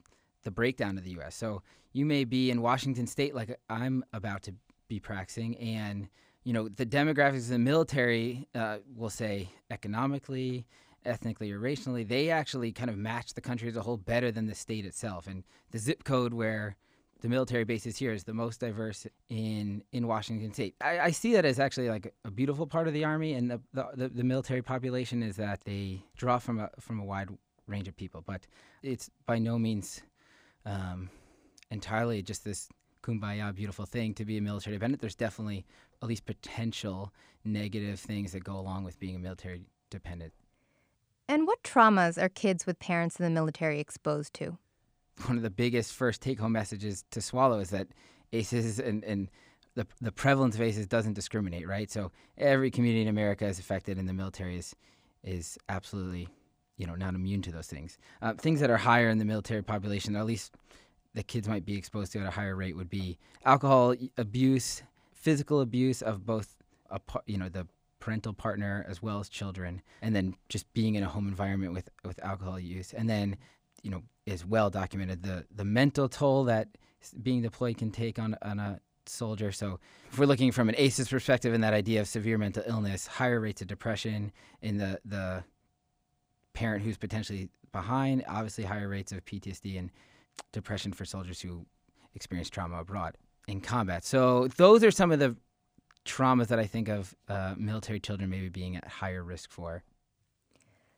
the 0.43 0.51
breakdown 0.51 0.97
of 0.97 1.03
the 1.03 1.11
us 1.11 1.35
so 1.35 1.61
you 1.93 2.05
may 2.05 2.23
be 2.23 2.51
in 2.51 2.61
washington 2.61 3.07
state 3.07 3.33
like 3.33 3.57
i'm 3.69 4.03
about 4.13 4.43
to 4.43 4.53
be 4.87 4.99
practicing 4.99 5.57
and 5.57 6.09
you 6.43 6.51
know 6.51 6.67
the 6.67 6.85
demographics 6.85 7.45
of 7.45 7.49
the 7.49 7.59
military 7.59 8.47
uh, 8.53 8.77
will 8.95 9.09
say 9.09 9.49
economically 9.71 10.65
ethnically 11.05 11.51
or 11.51 11.59
racially, 11.59 12.03
they 12.03 12.29
actually 12.29 12.71
kind 12.71 12.89
of 12.89 12.97
match 12.97 13.33
the 13.33 13.41
country 13.41 13.67
as 13.67 13.75
a 13.75 13.81
whole 13.81 13.97
better 13.97 14.31
than 14.31 14.45
the 14.47 14.55
state 14.55 14.85
itself. 14.85 15.27
And 15.27 15.43
the 15.71 15.79
zip 15.79 16.03
code 16.03 16.33
where 16.33 16.75
the 17.21 17.29
military 17.29 17.63
base 17.63 17.85
is 17.85 17.97
here 17.97 18.11
is 18.11 18.25
the 18.25 18.33
most 18.33 18.59
diverse 18.59 19.07
in 19.29 19.81
in 19.93 20.07
Washington 20.07 20.51
State. 20.53 20.75
I, 20.81 20.99
I 20.99 21.11
see 21.11 21.33
that 21.33 21.45
as 21.45 21.59
actually 21.59 21.89
like 21.89 22.13
a 22.25 22.31
beautiful 22.31 22.67
part 22.67 22.87
of 22.87 22.93
the 22.93 23.05
army 23.05 23.33
and 23.33 23.49
the, 23.49 23.61
the, 23.73 24.09
the 24.09 24.23
military 24.23 24.61
population 24.61 25.23
is 25.23 25.37
that 25.37 25.61
they 25.63 26.03
draw 26.17 26.37
from 26.37 26.59
a 26.59 26.69
from 26.79 26.99
a 26.99 27.05
wide 27.05 27.29
range 27.65 27.87
of 27.87 27.95
people, 27.95 28.21
but 28.25 28.45
it's 28.81 29.09
by 29.25 29.39
no 29.39 29.57
means 29.57 30.01
um, 30.65 31.09
entirely 31.73 32.21
just 32.21 32.45
this 32.45 32.69
kumbaya 33.01 33.53
beautiful 33.53 33.85
thing 33.85 34.13
to 34.13 34.23
be 34.23 34.37
a 34.37 34.41
military 34.41 34.77
dependent. 34.77 35.01
There's 35.01 35.15
definitely 35.15 35.65
at 36.01 36.07
least 36.07 36.25
potential 36.25 37.13
negative 37.43 37.99
things 37.99 38.31
that 38.31 38.43
go 38.43 38.57
along 38.57 38.85
with 38.85 38.99
being 38.99 39.15
a 39.15 39.19
military 39.19 39.61
dependent 39.89 40.33
and 41.27 41.47
what 41.47 41.63
traumas 41.63 42.21
are 42.21 42.29
kids 42.29 42.65
with 42.65 42.79
parents 42.79 43.19
in 43.19 43.23
the 43.23 43.29
military 43.29 43.79
exposed 43.79 44.33
to? 44.35 44.57
One 45.25 45.37
of 45.37 45.43
the 45.43 45.49
biggest 45.49 45.93
first 45.93 46.21
take 46.21 46.39
home 46.39 46.51
messages 46.51 47.05
to 47.11 47.21
swallow 47.21 47.59
is 47.59 47.69
that 47.69 47.87
ACEs 48.33 48.79
and, 48.79 49.03
and 49.03 49.29
the, 49.75 49.87
the 50.01 50.11
prevalence 50.11 50.55
of 50.55 50.61
ACEs 50.61 50.87
doesn't 50.87 51.13
discriminate, 51.13 51.67
right? 51.67 51.89
So 51.89 52.11
every 52.37 52.71
community 52.71 53.03
in 53.03 53.07
America 53.07 53.45
is 53.45 53.59
affected, 53.59 53.97
and 53.97 54.09
the 54.09 54.13
military 54.13 54.57
is, 54.57 54.75
is 55.23 55.57
absolutely 55.69 56.27
you 56.77 56.87
know, 56.87 56.95
not 56.95 57.13
immune 57.13 57.41
to 57.43 57.51
those 57.51 57.67
things. 57.67 57.97
Uh, 58.21 58.33
things 58.33 58.59
that 58.59 58.69
are 58.69 58.77
higher 58.77 59.09
in 59.09 59.19
the 59.19 59.25
military 59.25 59.61
population, 59.61 60.15
at 60.15 60.25
least 60.25 60.55
the 61.13 61.23
kids 61.23 61.47
might 61.47 61.65
be 61.65 61.77
exposed 61.77 62.11
to 62.13 62.19
at 62.19 62.27
a 62.27 62.31
higher 62.31 62.55
rate, 62.55 62.75
would 62.75 62.89
be 62.89 63.17
alcohol 63.45 63.95
abuse, 64.17 64.83
physical 65.13 65.61
abuse 65.61 66.01
of 66.01 66.25
both, 66.25 66.55
a, 66.89 66.99
you 67.25 67.37
know, 67.37 67.49
the 67.49 67.67
parental 67.99 68.33
partner 68.33 68.85
as 68.89 69.01
well 69.01 69.19
as 69.19 69.29
children, 69.29 69.81
and 70.01 70.15
then 70.15 70.35
just 70.49 70.71
being 70.73 70.95
in 70.95 71.03
a 71.03 71.07
home 71.07 71.27
environment 71.27 71.73
with 71.73 71.89
with 72.03 72.23
alcohol 72.23 72.59
use, 72.59 72.93
and 72.93 73.09
then 73.09 73.37
you 73.81 73.91
know 73.91 74.01
is 74.25 74.45
well 74.45 74.69
documented 74.69 75.23
the 75.23 75.45
the 75.55 75.63
mental 75.63 76.09
toll 76.09 76.43
that 76.45 76.67
being 77.21 77.41
deployed 77.41 77.77
can 77.77 77.91
take 77.91 78.19
on 78.19 78.35
on 78.41 78.59
a 78.59 78.79
soldier. 79.05 79.51
So 79.51 79.79
if 80.11 80.19
we're 80.19 80.25
looking 80.25 80.51
from 80.51 80.69
an 80.69 80.75
ACEs 80.77 81.07
perspective 81.07 81.53
and 81.53 81.63
that 81.63 81.73
idea 81.73 82.01
of 82.01 82.07
severe 82.07 82.37
mental 82.37 82.63
illness, 82.65 83.07
higher 83.07 83.39
rates 83.39 83.61
of 83.61 83.67
depression 83.67 84.31
in 84.61 84.77
the 84.77 84.99
the 85.05 85.43
parent 86.53 86.83
who's 86.83 86.97
potentially 86.97 87.49
behind, 87.71 88.23
obviously 88.27 88.63
higher 88.63 88.87
rates 88.87 89.11
of 89.11 89.23
PTSD 89.25 89.79
and 89.79 89.89
depression 90.51 90.93
for 90.93 91.05
soldiers 91.05 91.41
who 91.41 91.65
experience 92.15 92.49
trauma 92.49 92.79
abroad 92.79 93.17
in 93.47 93.61
combat. 93.61 94.05
So 94.05 94.47
those 94.57 94.83
are 94.83 94.91
some 94.91 95.11
of 95.11 95.19
the 95.19 95.35
traumas 96.05 96.47
that 96.47 96.59
I 96.59 96.65
think 96.65 96.89
of 96.89 97.15
uh, 97.27 97.55
military 97.57 97.99
children 97.99 98.29
maybe 98.29 98.49
being 98.49 98.75
at 98.75 98.87
higher 98.87 99.23
risk 99.23 99.51
for. 99.51 99.83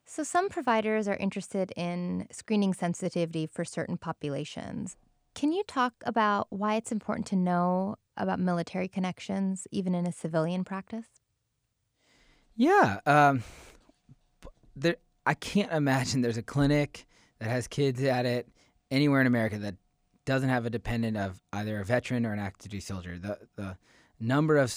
So, 0.08 0.22
some 0.22 0.50
providers 0.50 1.08
are 1.08 1.16
interested 1.16 1.74
in 1.76 2.28
screening 2.32 2.76
sensitivity 2.76 3.48
for 3.48 3.66
certain 3.66 3.98
populations. 3.98 4.98
Can 5.34 5.52
you 5.52 5.64
talk 5.64 5.94
about 6.06 6.46
why 6.52 6.76
it's 6.76 6.92
important 6.92 7.26
to 7.28 7.36
know 7.36 7.96
about 8.16 8.40
military 8.40 8.88
connections, 8.88 9.68
even 9.72 9.96
in 9.96 10.06
a 10.06 10.12
civilian 10.12 10.64
practice? 10.64 11.08
Yeah. 12.56 13.00
Um, 13.08 13.44
there, 14.76 14.98
I 15.26 15.34
can't 15.34 15.72
imagine 15.72 16.22
there's 16.22 16.38
a 16.38 16.44
clinic 16.44 17.08
that 17.40 17.50
has 17.50 17.68
kids 17.68 18.02
at 18.04 18.28
it 18.28 18.48
anywhere 18.96 19.22
in 19.22 19.28
America 19.28 19.58
that 19.60 19.76
doesn't 20.26 20.50
have 20.50 20.66
a 20.66 20.70
dependent 20.70 21.18
of 21.18 21.42
either 21.54 21.80
a 21.80 21.84
veteran 21.84 22.26
or 22.26 22.34
an 22.34 22.40
active 22.40 22.72
duty 22.72 22.82
soldier. 22.82 23.18
The, 23.18 23.38
the 23.56 23.78
number 24.20 24.58
of 24.58 24.74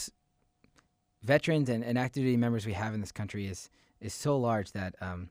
veterans 1.23 1.69
and, 1.69 1.85
and 1.85 1.97
active 1.97 2.25
duty 2.25 2.37
members 2.37 2.67
we 2.67 2.73
have 2.73 2.95
in 2.95 3.01
this 3.01 3.13
country 3.13 3.47
is 3.47 3.71
is 4.01 4.15
so 4.15 4.37
large 4.37 4.71
that 4.73 4.95
um, 5.01 5.29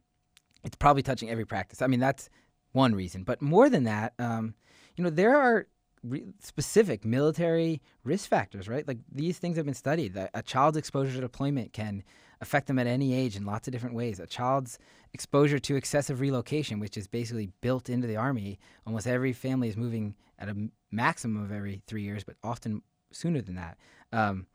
it's 0.63 0.75
probably 0.75 1.01
touching 1.01 1.29
every 1.29 1.45
practice. 1.45 1.81
I 1.81 1.87
mean, 1.87 2.01
that's 2.01 2.29
one 2.73 2.93
reason, 2.93 3.23
but 3.23 3.41
more 3.41 3.69
than 3.69 3.85
that, 3.85 4.13
um, 4.19 4.55
you 4.97 5.03
know, 5.03 5.09
there 5.09 5.37
are 5.37 5.67
re- 6.03 6.25
specific 6.39 7.05
military 7.05 7.81
risk 8.03 8.29
factors, 8.29 8.67
right? 8.67 8.87
Like 8.87 8.99
these 9.11 9.37
things 9.37 9.57
have 9.57 9.65
been 9.65 9.73
studied. 9.73 10.13
That 10.13 10.31
a 10.33 10.41
child's 10.41 10.77
exposure 10.77 11.13
to 11.13 11.21
deployment 11.21 11.73
can 11.73 12.03
affect 12.41 12.67
them 12.67 12.79
at 12.79 12.87
any 12.87 13.13
age 13.13 13.35
in 13.35 13.45
lots 13.45 13.67
of 13.67 13.71
different 13.71 13.95
ways. 13.95 14.19
A 14.19 14.27
child's 14.27 14.77
exposure 15.13 15.59
to 15.59 15.75
excessive 15.75 16.19
relocation, 16.19 16.79
which 16.79 16.97
is 16.97 17.07
basically 17.07 17.49
built 17.61 17.89
into 17.89 18.07
the 18.07 18.15
army, 18.15 18.59
almost 18.85 19.07
every 19.07 19.33
family 19.33 19.69
is 19.69 19.77
moving 19.77 20.15
at 20.39 20.49
a 20.49 20.69
maximum 20.91 21.43
of 21.43 21.51
every 21.51 21.81
three 21.87 22.03
years, 22.03 22.23
but 22.23 22.35
often 22.43 22.81
sooner 23.11 23.41
than 23.41 23.55
that. 23.55 23.77
Um, 24.11 24.45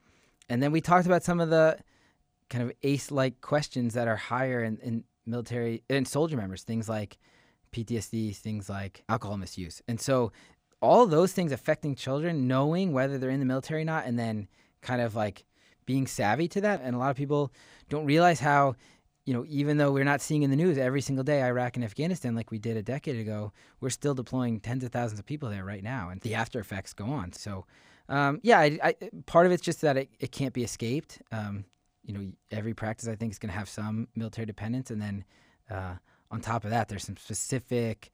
and 0.48 0.62
then 0.62 0.72
we 0.72 0.80
talked 0.80 1.06
about 1.06 1.24
some 1.24 1.40
of 1.40 1.50
the 1.50 1.78
kind 2.48 2.62
of 2.62 2.72
ace 2.82 3.10
like 3.10 3.40
questions 3.40 3.94
that 3.94 4.06
are 4.06 4.16
higher 4.16 4.62
in, 4.62 4.76
in 4.78 5.04
military 5.26 5.82
and 5.88 6.06
soldier 6.06 6.36
members, 6.36 6.62
things 6.62 6.88
like 6.88 7.18
PTSD, 7.72 8.36
things 8.36 8.68
like 8.68 9.02
alcohol 9.08 9.38
misuse. 9.38 9.82
And 9.88 10.00
so 10.00 10.32
all 10.82 11.06
those 11.06 11.32
things 11.32 11.52
affecting 11.52 11.94
children, 11.94 12.46
knowing 12.46 12.92
whether 12.92 13.16
they're 13.16 13.30
in 13.30 13.40
the 13.40 13.46
military 13.46 13.82
or 13.82 13.84
not, 13.86 14.04
and 14.04 14.18
then 14.18 14.48
kind 14.82 15.00
of 15.00 15.14
like 15.14 15.44
being 15.86 16.06
savvy 16.06 16.48
to 16.48 16.60
that. 16.60 16.80
And 16.82 16.94
a 16.94 16.98
lot 16.98 17.10
of 17.10 17.16
people 17.16 17.52
don't 17.88 18.04
realize 18.04 18.40
how 18.40 18.76
you 19.24 19.32
know, 19.32 19.44
even 19.48 19.76
though 19.76 19.92
we're 19.92 20.04
not 20.04 20.20
seeing 20.20 20.42
in 20.42 20.50
the 20.50 20.56
news 20.56 20.76
every 20.78 21.00
single 21.00 21.22
day 21.22 21.42
Iraq 21.42 21.76
and 21.76 21.84
Afghanistan 21.84 22.34
like 22.34 22.50
we 22.50 22.58
did 22.58 22.76
a 22.76 22.82
decade 22.82 23.16
ago, 23.16 23.52
we're 23.80 23.90
still 23.90 24.14
deploying 24.14 24.58
tens 24.58 24.82
of 24.82 24.90
thousands 24.90 25.20
of 25.20 25.26
people 25.26 25.48
there 25.48 25.64
right 25.64 25.82
now, 25.82 26.08
and 26.08 26.20
the 26.22 26.34
after 26.34 26.58
effects 26.58 26.92
go 26.92 27.06
on. 27.06 27.32
So, 27.32 27.64
um, 28.08 28.40
yeah, 28.42 28.58
I, 28.58 28.78
I, 28.82 28.94
part 29.26 29.46
of 29.46 29.52
it's 29.52 29.62
just 29.62 29.80
that 29.82 29.96
it, 29.96 30.10
it 30.18 30.32
can't 30.32 30.52
be 30.52 30.64
escaped. 30.64 31.22
Um, 31.30 31.64
you 32.04 32.14
know, 32.14 32.32
every 32.50 32.74
practice 32.74 33.06
I 33.06 33.14
think 33.14 33.32
is 33.32 33.38
going 33.38 33.52
to 33.52 33.58
have 33.58 33.68
some 33.68 34.08
military 34.16 34.44
dependents, 34.44 34.90
and 34.90 35.00
then 35.00 35.24
uh, 35.70 35.94
on 36.32 36.40
top 36.40 36.64
of 36.64 36.70
that, 36.70 36.88
there's 36.88 37.04
some 37.04 37.16
specific 37.16 38.10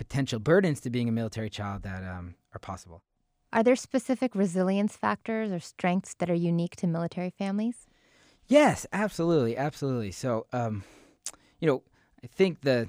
potential 0.00 0.38
burdens 0.38 0.80
to 0.80 0.88
being 0.88 1.10
a 1.10 1.12
military 1.12 1.50
child 1.50 1.82
that 1.82 2.02
um, 2.02 2.34
are 2.54 2.58
possible. 2.58 3.02
Are 3.52 3.62
there 3.62 3.76
specific 3.76 4.34
resilience 4.34 4.96
factors 4.96 5.52
or 5.52 5.60
strengths 5.60 6.14
that 6.14 6.30
are 6.30 6.34
unique 6.34 6.74
to 6.76 6.86
military 6.86 7.28
families? 7.28 7.86
Yes, 8.46 8.86
absolutely, 8.94 9.58
absolutely. 9.58 10.10
So, 10.12 10.46
um, 10.54 10.84
you 11.60 11.68
know, 11.68 11.82
I 12.24 12.28
think 12.28 12.62
the 12.62 12.88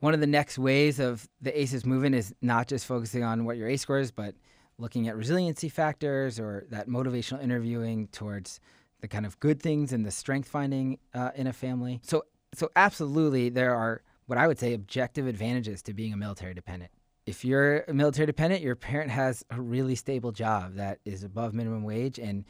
one 0.00 0.12
of 0.12 0.18
the 0.18 0.26
next 0.26 0.58
ways 0.58 0.98
of 0.98 1.28
the 1.40 1.56
ACEs 1.56 1.86
movement 1.86 2.16
is 2.16 2.34
not 2.42 2.66
just 2.66 2.84
focusing 2.84 3.22
on 3.22 3.44
what 3.44 3.56
your 3.56 3.68
ACE 3.68 3.82
score 3.82 4.00
is, 4.00 4.10
but 4.10 4.34
looking 4.78 5.06
at 5.06 5.16
resiliency 5.16 5.68
factors 5.68 6.40
or 6.40 6.66
that 6.70 6.88
motivational 6.88 7.40
interviewing 7.40 8.08
towards 8.08 8.58
the 9.02 9.06
kind 9.06 9.24
of 9.24 9.38
good 9.38 9.62
things 9.62 9.92
and 9.92 10.04
the 10.04 10.10
strength 10.10 10.48
finding 10.48 10.98
uh, 11.14 11.30
in 11.36 11.46
a 11.46 11.52
family. 11.52 12.00
So, 12.02 12.24
so 12.54 12.70
absolutely, 12.74 13.50
there 13.50 13.76
are 13.76 14.02
what 14.26 14.38
I 14.38 14.46
would 14.46 14.58
say 14.58 14.74
objective 14.74 15.26
advantages 15.26 15.82
to 15.82 15.94
being 15.94 16.12
a 16.12 16.16
military 16.16 16.54
dependent. 16.54 16.90
If 17.26 17.44
you're 17.44 17.80
a 17.88 17.94
military 17.94 18.26
dependent, 18.26 18.62
your 18.62 18.76
parent 18.76 19.10
has 19.10 19.44
a 19.50 19.60
really 19.60 19.96
stable 19.96 20.30
job 20.30 20.74
that 20.74 21.00
is 21.04 21.24
above 21.24 21.54
minimum 21.54 21.82
wage 21.82 22.18
and 22.18 22.44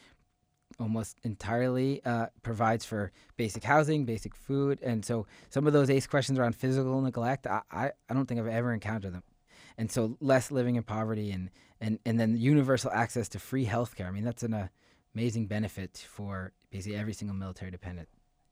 almost 0.79 1.19
entirely 1.25 2.05
uh, 2.05 2.27
provides 2.43 2.85
for 2.85 3.13
basic 3.37 3.65
housing, 3.65 4.05
basic 4.05 4.35
food, 4.35 4.79
and 4.83 5.05
so 5.05 5.27
some 5.49 5.67
of 5.67 5.73
those 5.73 5.89
ACE 5.89 6.07
questions 6.07 6.39
around 6.39 6.55
physical 6.55 7.01
neglect, 7.01 7.47
I, 7.47 7.63
I, 7.71 7.93
I 8.11 8.15
don't 8.15 8.27
think 8.27 8.41
I've 8.41 8.47
ever 8.47 8.75
encountered 8.75 9.15
them. 9.15 9.23
And 9.79 9.91
so 9.91 10.17
less 10.21 10.51
living 10.51 10.77
in 10.77 10.83
poverty 10.83 11.31
and, 11.31 11.51
and, 11.81 11.99
and 12.05 12.19
then 12.19 12.37
universal 12.37 12.91
access 12.91 13.29
to 13.31 13.39
free 13.39 13.67
healthcare. 13.67 14.07
I 14.07 14.11
mean, 14.11 14.25
that's 14.25 14.43
an 14.43 14.55
uh, 14.55 14.69
amazing 15.15 15.47
benefit 15.47 16.07
for 16.11 16.53
basically 16.71 16.99
every 16.99 17.13
single 17.15 17.37
military 17.37 17.71
dependent. 17.71 18.09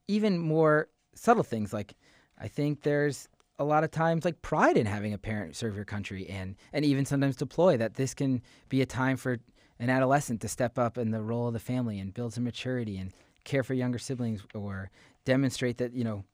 Even 0.08 0.38
more 0.38 0.88
subtle 1.14 1.42
things 1.42 1.72
like 1.72 1.94
I 2.38 2.48
think 2.48 2.82
there's 2.82 3.28
a 3.58 3.64
lot 3.64 3.84
of 3.84 3.90
times 3.90 4.24
like 4.24 4.42
pride 4.42 4.76
in 4.76 4.86
having 4.86 5.12
a 5.12 5.18
parent 5.18 5.54
serve 5.54 5.76
your 5.76 5.84
country 5.84 6.28
and 6.28 6.56
and 6.72 6.84
even 6.84 7.04
sometimes 7.04 7.36
deploy 7.36 7.76
that 7.76 7.94
this 7.94 8.12
can 8.12 8.42
be 8.68 8.82
a 8.82 8.86
time 8.86 9.16
for 9.16 9.38
an 9.78 9.90
adolescent 9.90 10.40
to 10.40 10.48
step 10.48 10.78
up 10.78 10.98
in 10.98 11.10
the 11.10 11.22
role 11.22 11.46
of 11.46 11.52
the 11.52 11.60
family 11.60 11.98
and 12.00 12.14
build 12.14 12.32
some 12.32 12.44
maturity 12.44 12.96
and 12.96 13.12
care 13.44 13.62
for 13.62 13.74
younger 13.74 13.98
siblings 13.98 14.42
or 14.54 14.90
demonstrate 15.24 15.78
that 15.78 15.92
you 15.92 16.04
know 16.04 16.24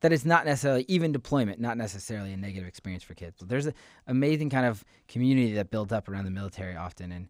that 0.00 0.12
it's 0.12 0.24
not 0.24 0.46
necessarily 0.46 0.84
even 0.88 1.12
deployment 1.12 1.60
not 1.60 1.76
necessarily 1.76 2.32
a 2.32 2.36
negative 2.36 2.66
experience 2.66 3.04
for 3.04 3.14
kids. 3.14 3.38
So 3.38 3.46
there's 3.46 3.66
an 3.66 3.74
amazing 4.06 4.50
kind 4.50 4.66
of 4.66 4.84
community 5.06 5.52
that 5.54 5.70
builds 5.70 5.92
up 5.92 6.08
around 6.08 6.24
the 6.24 6.30
military 6.30 6.74
often. 6.74 7.12
And 7.12 7.28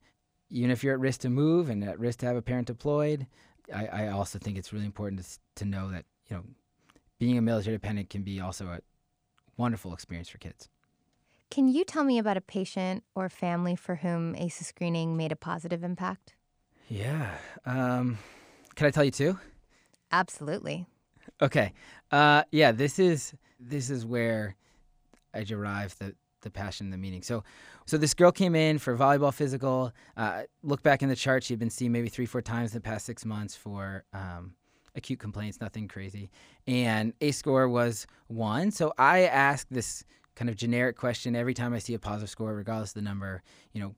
even 0.49 0.71
if 0.71 0.83
you're 0.83 0.95
at 0.95 1.01
risk 1.01 1.21
to 1.21 1.29
move 1.29 1.69
and 1.69 1.85
at 1.85 1.99
risk 1.99 2.21
to 2.21 2.27
have 2.27 2.37
a 2.37 2.43
parent 2.43 2.67
deployed 2.67 3.27
i, 3.73 3.87
I 3.87 4.09
also 4.09 4.39
think 4.39 4.59
it's 4.59 4.73
really 4.73 4.87
important 4.87 5.23
to, 5.23 5.39
to 5.57 5.65
know 5.65 5.91
that 5.91 6.05
you 6.29 6.37
know 6.37 6.43
being 7.23 7.39
a 7.39 7.43
military 7.43 7.77
dependent 7.77 8.11
can 8.11 8.23
be 8.23 8.41
also 8.41 8.67
a 8.67 8.81
wonderful 9.57 9.93
experience 9.95 10.29
for 10.29 10.39
kids 10.39 10.69
can 11.53 11.69
you 11.69 11.85
tell 11.85 12.03
me 12.03 12.19
about 12.19 12.39
a 12.39 12.41
patient 12.41 13.05
or 13.15 13.29
family 13.29 13.77
for 13.77 13.97
whom 13.97 14.35
ACEs 14.37 14.67
screening 14.67 15.19
made 15.19 15.33
a 15.33 15.37
positive 15.37 15.85
impact? 15.85 16.35
Yeah. 16.89 17.29
Um, 17.67 18.17
can 18.75 18.87
I 18.87 18.91
tell 18.91 19.05
you 19.05 19.11
too? 19.11 19.39
Absolutely. 20.11 20.87
Okay. 21.43 21.75
Uh, 22.11 22.45
yeah. 22.53 22.73
This 22.73 22.99
is 22.99 23.35
this 23.61 23.91
is 23.91 24.07
where 24.07 24.57
I 25.35 25.45
derive 25.45 25.95
the 25.99 26.15
the 26.41 26.51
passion, 26.51 26.89
the 26.89 26.97
meaning. 26.97 27.23
So, 27.23 27.45
so 27.85 27.99
this 27.99 28.15
girl 28.15 28.33
came 28.33 28.55
in 28.55 28.79
for 28.79 28.97
volleyball 28.97 29.33
physical. 29.33 29.93
Uh, 30.17 30.45
look 30.63 30.83
back 30.83 31.03
in 31.03 31.11
the 31.11 31.17
chart; 31.17 31.45
she 31.45 31.53
had 31.53 31.61
been 31.61 31.69
seen 31.69 31.93
maybe 31.93 32.09
three, 32.09 32.27
four 32.27 32.41
times 32.41 32.73
in 32.73 32.79
the 32.79 32.81
past 32.81 33.05
six 33.05 33.27
months 33.27 33.55
for 33.55 34.05
um, 34.15 34.55
acute 34.95 35.19
complaints, 35.19 35.61
nothing 35.61 35.89
crazy, 35.89 36.31
and 36.67 37.13
A 37.21 37.31
score 37.33 37.69
was 37.69 38.07
one. 38.29 38.71
So 38.71 38.93
I 38.99 39.25
asked 39.25 39.69
this 39.71 40.05
kind 40.35 40.49
of 40.49 40.57
generic 40.57 40.97
question 40.97 41.37
every 41.37 41.55
time 41.55 41.75
I 41.75 41.79
see 41.79 41.95
a 41.95 41.99
positive 41.99 42.31
score, 42.31 42.55
regardless 42.55 42.91
of 42.91 42.95
the 42.95 43.03
number. 43.03 43.43
You 43.73 43.81
know, 43.81 43.95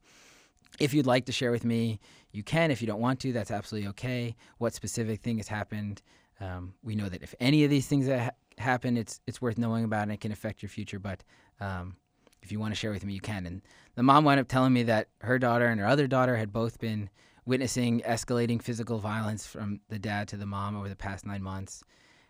if 0.78 0.92
you'd 0.92 1.06
like 1.06 1.26
to 1.26 1.32
share 1.32 1.50
with 1.50 1.64
me, 1.64 2.00
you 2.32 2.42
can. 2.42 2.70
If 2.70 2.80
you 2.80 2.86
don't 2.86 3.00
want 3.00 3.20
to, 3.20 3.32
that's 3.32 3.50
absolutely 3.50 3.88
okay. 3.90 4.34
What 4.58 4.74
specific 4.74 5.20
thing 5.20 5.38
has 5.38 5.48
happened? 5.48 6.02
Um, 6.40 6.74
we 6.82 6.96
know 6.96 7.08
that 7.08 7.22
if 7.22 7.34
any 7.38 7.64
of 7.64 7.70
these 7.70 7.86
things 7.86 8.06
that 8.06 8.20
ha- 8.20 8.62
happen, 8.62 8.96
it's 8.96 9.20
it's 9.26 9.40
worth 9.40 9.56
knowing 9.58 9.84
about 9.84 10.02
and 10.02 10.12
it 10.12 10.20
can 10.20 10.32
affect 10.32 10.62
your 10.62 10.68
future. 10.68 10.98
But 10.98 11.22
um, 11.60 11.96
if 12.42 12.50
you 12.50 12.58
want 12.58 12.74
to 12.74 12.78
share 12.78 12.90
with 12.90 13.04
me, 13.04 13.14
you 13.14 13.20
can. 13.20 13.46
And 13.46 13.62
the 13.94 14.02
mom 14.02 14.24
wound 14.24 14.40
up 14.40 14.48
telling 14.48 14.72
me 14.72 14.82
that 14.84 15.08
her 15.20 15.38
daughter 15.38 15.66
and 15.66 15.80
her 15.80 15.86
other 15.86 16.06
daughter 16.06 16.36
had 16.36 16.52
both 16.52 16.80
been 16.80 17.08
witnessing 17.46 18.00
escalating 18.00 18.60
physical 18.60 18.98
violence 18.98 19.46
from 19.46 19.80
the 19.88 19.98
dad 19.98 20.28
to 20.28 20.36
the 20.36 20.46
mom 20.46 20.76
over 20.76 20.88
the 20.88 20.96
past 20.96 21.26
nine 21.26 21.42
months 21.42 21.82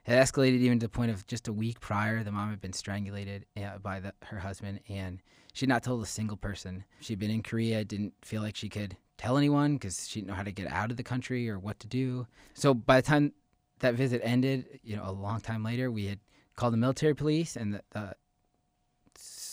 It 0.06 0.12
escalated 0.12 0.60
even 0.60 0.78
to 0.80 0.86
the 0.86 0.90
point 0.90 1.10
of 1.10 1.26
just 1.26 1.48
a 1.48 1.52
week 1.52 1.80
prior, 1.80 2.22
the 2.22 2.32
mom 2.32 2.50
had 2.50 2.60
been 2.60 2.72
strangulated 2.72 3.46
uh, 3.56 3.78
by 3.78 4.00
the, 4.00 4.12
her 4.24 4.38
husband, 4.38 4.80
and 4.88 5.22
she 5.54 5.64
had 5.64 5.70
not 5.70 5.82
told 5.82 6.02
a 6.02 6.06
single 6.06 6.36
person. 6.36 6.84
She'd 7.00 7.18
been 7.18 7.30
in 7.30 7.42
Korea, 7.42 7.84
didn't 7.84 8.12
feel 8.22 8.42
like 8.42 8.56
she 8.56 8.68
could 8.68 8.96
tell 9.16 9.38
anyone 9.38 9.74
because 9.74 10.06
she 10.06 10.20
didn't 10.20 10.28
know 10.28 10.34
how 10.34 10.42
to 10.42 10.52
get 10.52 10.66
out 10.70 10.90
of 10.90 10.98
the 10.98 11.02
country 11.02 11.48
or 11.48 11.58
what 11.58 11.80
to 11.80 11.86
do. 11.86 12.26
So 12.52 12.74
by 12.74 13.00
the 13.00 13.06
time 13.06 13.32
that 13.78 13.94
visit 13.94 14.20
ended, 14.22 14.80
you 14.82 14.96
know, 14.96 15.04
a 15.06 15.12
long 15.12 15.40
time 15.40 15.62
later, 15.64 15.90
we 15.90 16.06
had 16.06 16.18
called 16.54 16.74
the 16.74 16.78
military 16.78 17.14
police, 17.14 17.56
and 17.56 17.74
the, 17.74 17.82
the 17.92 18.14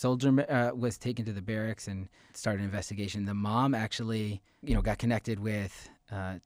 soldier 0.01 0.45
uh, 0.49 0.75
was 0.75 0.97
taken 0.97 1.25
to 1.25 1.31
the 1.31 1.43
barracks 1.43 1.87
and 1.87 2.09
started 2.33 2.59
an 2.59 2.65
investigation. 2.65 3.25
The 3.25 3.35
mom 3.35 3.75
actually, 3.75 4.41
you 4.63 4.73
know, 4.73 4.81
got 4.81 4.97
connected 4.97 5.39
with 5.39 5.89
uh, 6.11 6.39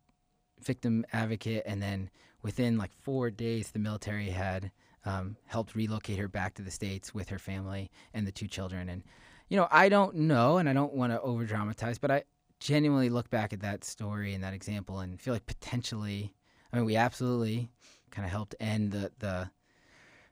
victim 0.61 1.05
advocate, 1.13 1.63
and 1.65 1.81
then 1.81 2.09
within 2.41 2.77
like 2.77 2.91
four 2.91 3.29
days, 3.31 3.71
the 3.71 3.79
military 3.79 4.29
had 4.29 4.71
um, 5.05 5.37
helped 5.45 5.73
relocate 5.73 6.19
her 6.19 6.27
back 6.27 6.55
to 6.55 6.63
the 6.63 6.71
states 6.71 7.13
with 7.13 7.29
her 7.29 7.39
family 7.39 7.89
and 8.13 8.27
the 8.27 8.31
two 8.31 8.47
children. 8.47 8.89
And 8.89 9.03
you 9.47 9.55
know, 9.55 9.69
I 9.71 9.87
don't 9.87 10.15
know, 10.15 10.57
and 10.57 10.67
I 10.67 10.73
don't 10.73 10.93
want 10.93 11.13
to 11.13 11.21
over 11.21 11.45
dramatize, 11.45 11.97
but 11.97 12.11
I 12.11 12.23
genuinely 12.59 13.09
look 13.09 13.29
back 13.29 13.53
at 13.53 13.61
that 13.61 13.85
story 13.85 14.33
and 14.33 14.43
that 14.43 14.53
example 14.53 14.99
and 14.99 15.21
feel 15.21 15.33
like 15.33 15.45
potentially, 15.45 16.33
I 16.73 16.75
mean, 16.75 16.85
we 16.85 16.97
absolutely 16.97 17.69
kind 18.11 18.25
of 18.25 18.31
helped 18.31 18.55
end 18.59 18.91
the 18.91 19.11
the 19.19 19.49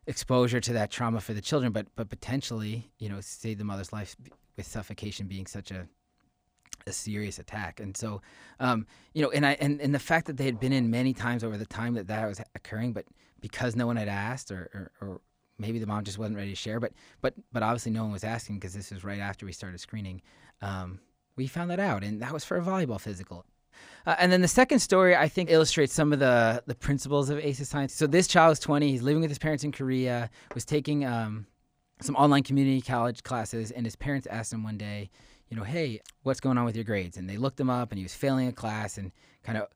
exposure 0.08 0.60
to 0.60 0.74
that 0.74 0.92
trauma 0.92 1.22
for 1.22 1.34
the 1.34 1.42
children, 1.42 1.72
but 1.72 1.88
but 1.96 2.10
potentially, 2.10 2.92
you 3.00 3.10
know, 3.10 3.22
save 3.22 3.58
the 3.58 3.64
mother's 3.64 3.94
life 3.94 4.16
with 4.58 4.68
suffocation 4.68 5.28
being 5.28 5.46
such 5.46 5.72
a 5.72 5.88
a 6.86 6.92
serious 6.92 7.40
attack. 7.40 7.80
And 7.80 7.96
so, 7.96 8.22
um, 8.60 8.86
you 9.14 9.22
know, 9.22 9.32
and 9.32 9.46
I 9.46 9.54
and, 9.60 9.80
and 9.82 9.94
the 9.94 10.00
fact 10.00 10.28
that 10.28 10.38
they 10.38 10.46
had 10.46 10.60
been 10.60 10.74
in 10.74 10.90
many 10.90 11.14
times 11.14 11.44
over 11.44 11.58
the 11.58 11.66
time 11.66 11.94
that 11.94 12.08
that 12.08 12.28
was 12.28 12.42
occurring, 12.56 12.94
but 12.94 13.06
because 13.40 13.76
no 13.76 13.86
one 13.88 13.98
had 13.98 14.08
asked, 14.08 14.52
or, 14.52 14.92
or, 15.02 15.08
or 15.08 15.22
maybe 15.58 15.80
the 15.80 15.88
mom 15.88 16.04
just 16.04 16.18
wasn't 16.18 16.38
ready 16.38 16.50
to 16.50 16.56
share, 16.56 16.80
but 16.80 16.94
but 17.22 17.34
but 17.52 17.64
obviously 17.64 17.92
no 17.92 18.04
one 18.04 18.12
was 18.12 18.24
asking 18.24 18.58
because 18.58 18.74
this 18.74 18.92
was 18.92 19.04
right 19.04 19.20
after 19.20 19.46
we 19.46 19.52
started 19.54 19.80
screening. 19.80 20.22
Um, 20.62 21.00
we 21.36 21.48
found 21.48 21.72
that 21.72 21.80
out, 21.80 22.04
and 22.04 22.22
that 22.22 22.34
was 22.34 22.44
for 22.44 22.58
a 22.58 22.62
volleyball 22.62 23.00
physical. 23.00 23.46
Uh, 24.06 24.16
and 24.20 24.32
then 24.32 24.42
the 24.42 24.48
second 24.48 24.80
story, 24.80 25.16
I 25.16 25.28
think, 25.28 25.50
illustrates 25.50 25.94
some 25.94 26.14
of 26.14 26.20
the 26.20 26.64
the 26.68 26.76
principles 26.76 27.30
of 27.30 27.40
ACEs 27.40 27.70
science. 27.70 27.94
So 27.94 28.08
this 28.08 28.28
child 28.28 28.54
is 28.54 28.60
20. 28.60 28.90
He's 28.90 29.02
living 29.02 29.22
with 29.22 29.32
his 29.32 29.40
parents 29.40 29.64
in 29.64 29.72
Korea. 29.72 30.30
Was 30.54 30.66
taking 30.66 31.06
um, 31.06 31.48
some 32.02 32.16
online 32.16 32.44
community 32.44 32.82
college 32.82 33.24
classes, 33.24 33.72
and 33.72 33.86
his 33.86 33.96
parents 33.96 34.28
asked 34.28 34.54
him 34.54 34.64
one 34.64 34.78
day, 34.78 35.10
you 35.50 35.58
know, 35.58 35.64
hey, 35.64 36.02
what's 36.24 36.40
going 36.40 36.58
on 36.58 36.66
with 36.66 36.76
your 36.76 36.86
grades? 36.86 37.18
And 37.18 37.30
they 37.30 37.38
looked 37.38 37.60
him 37.60 37.70
up, 37.70 37.92
and 37.92 37.98
he 37.98 38.04
was 38.04 38.14
failing 38.14 38.48
a 38.48 38.54
class, 38.54 38.98
and 38.98 39.12
kind 39.44 39.58
of 39.58 39.68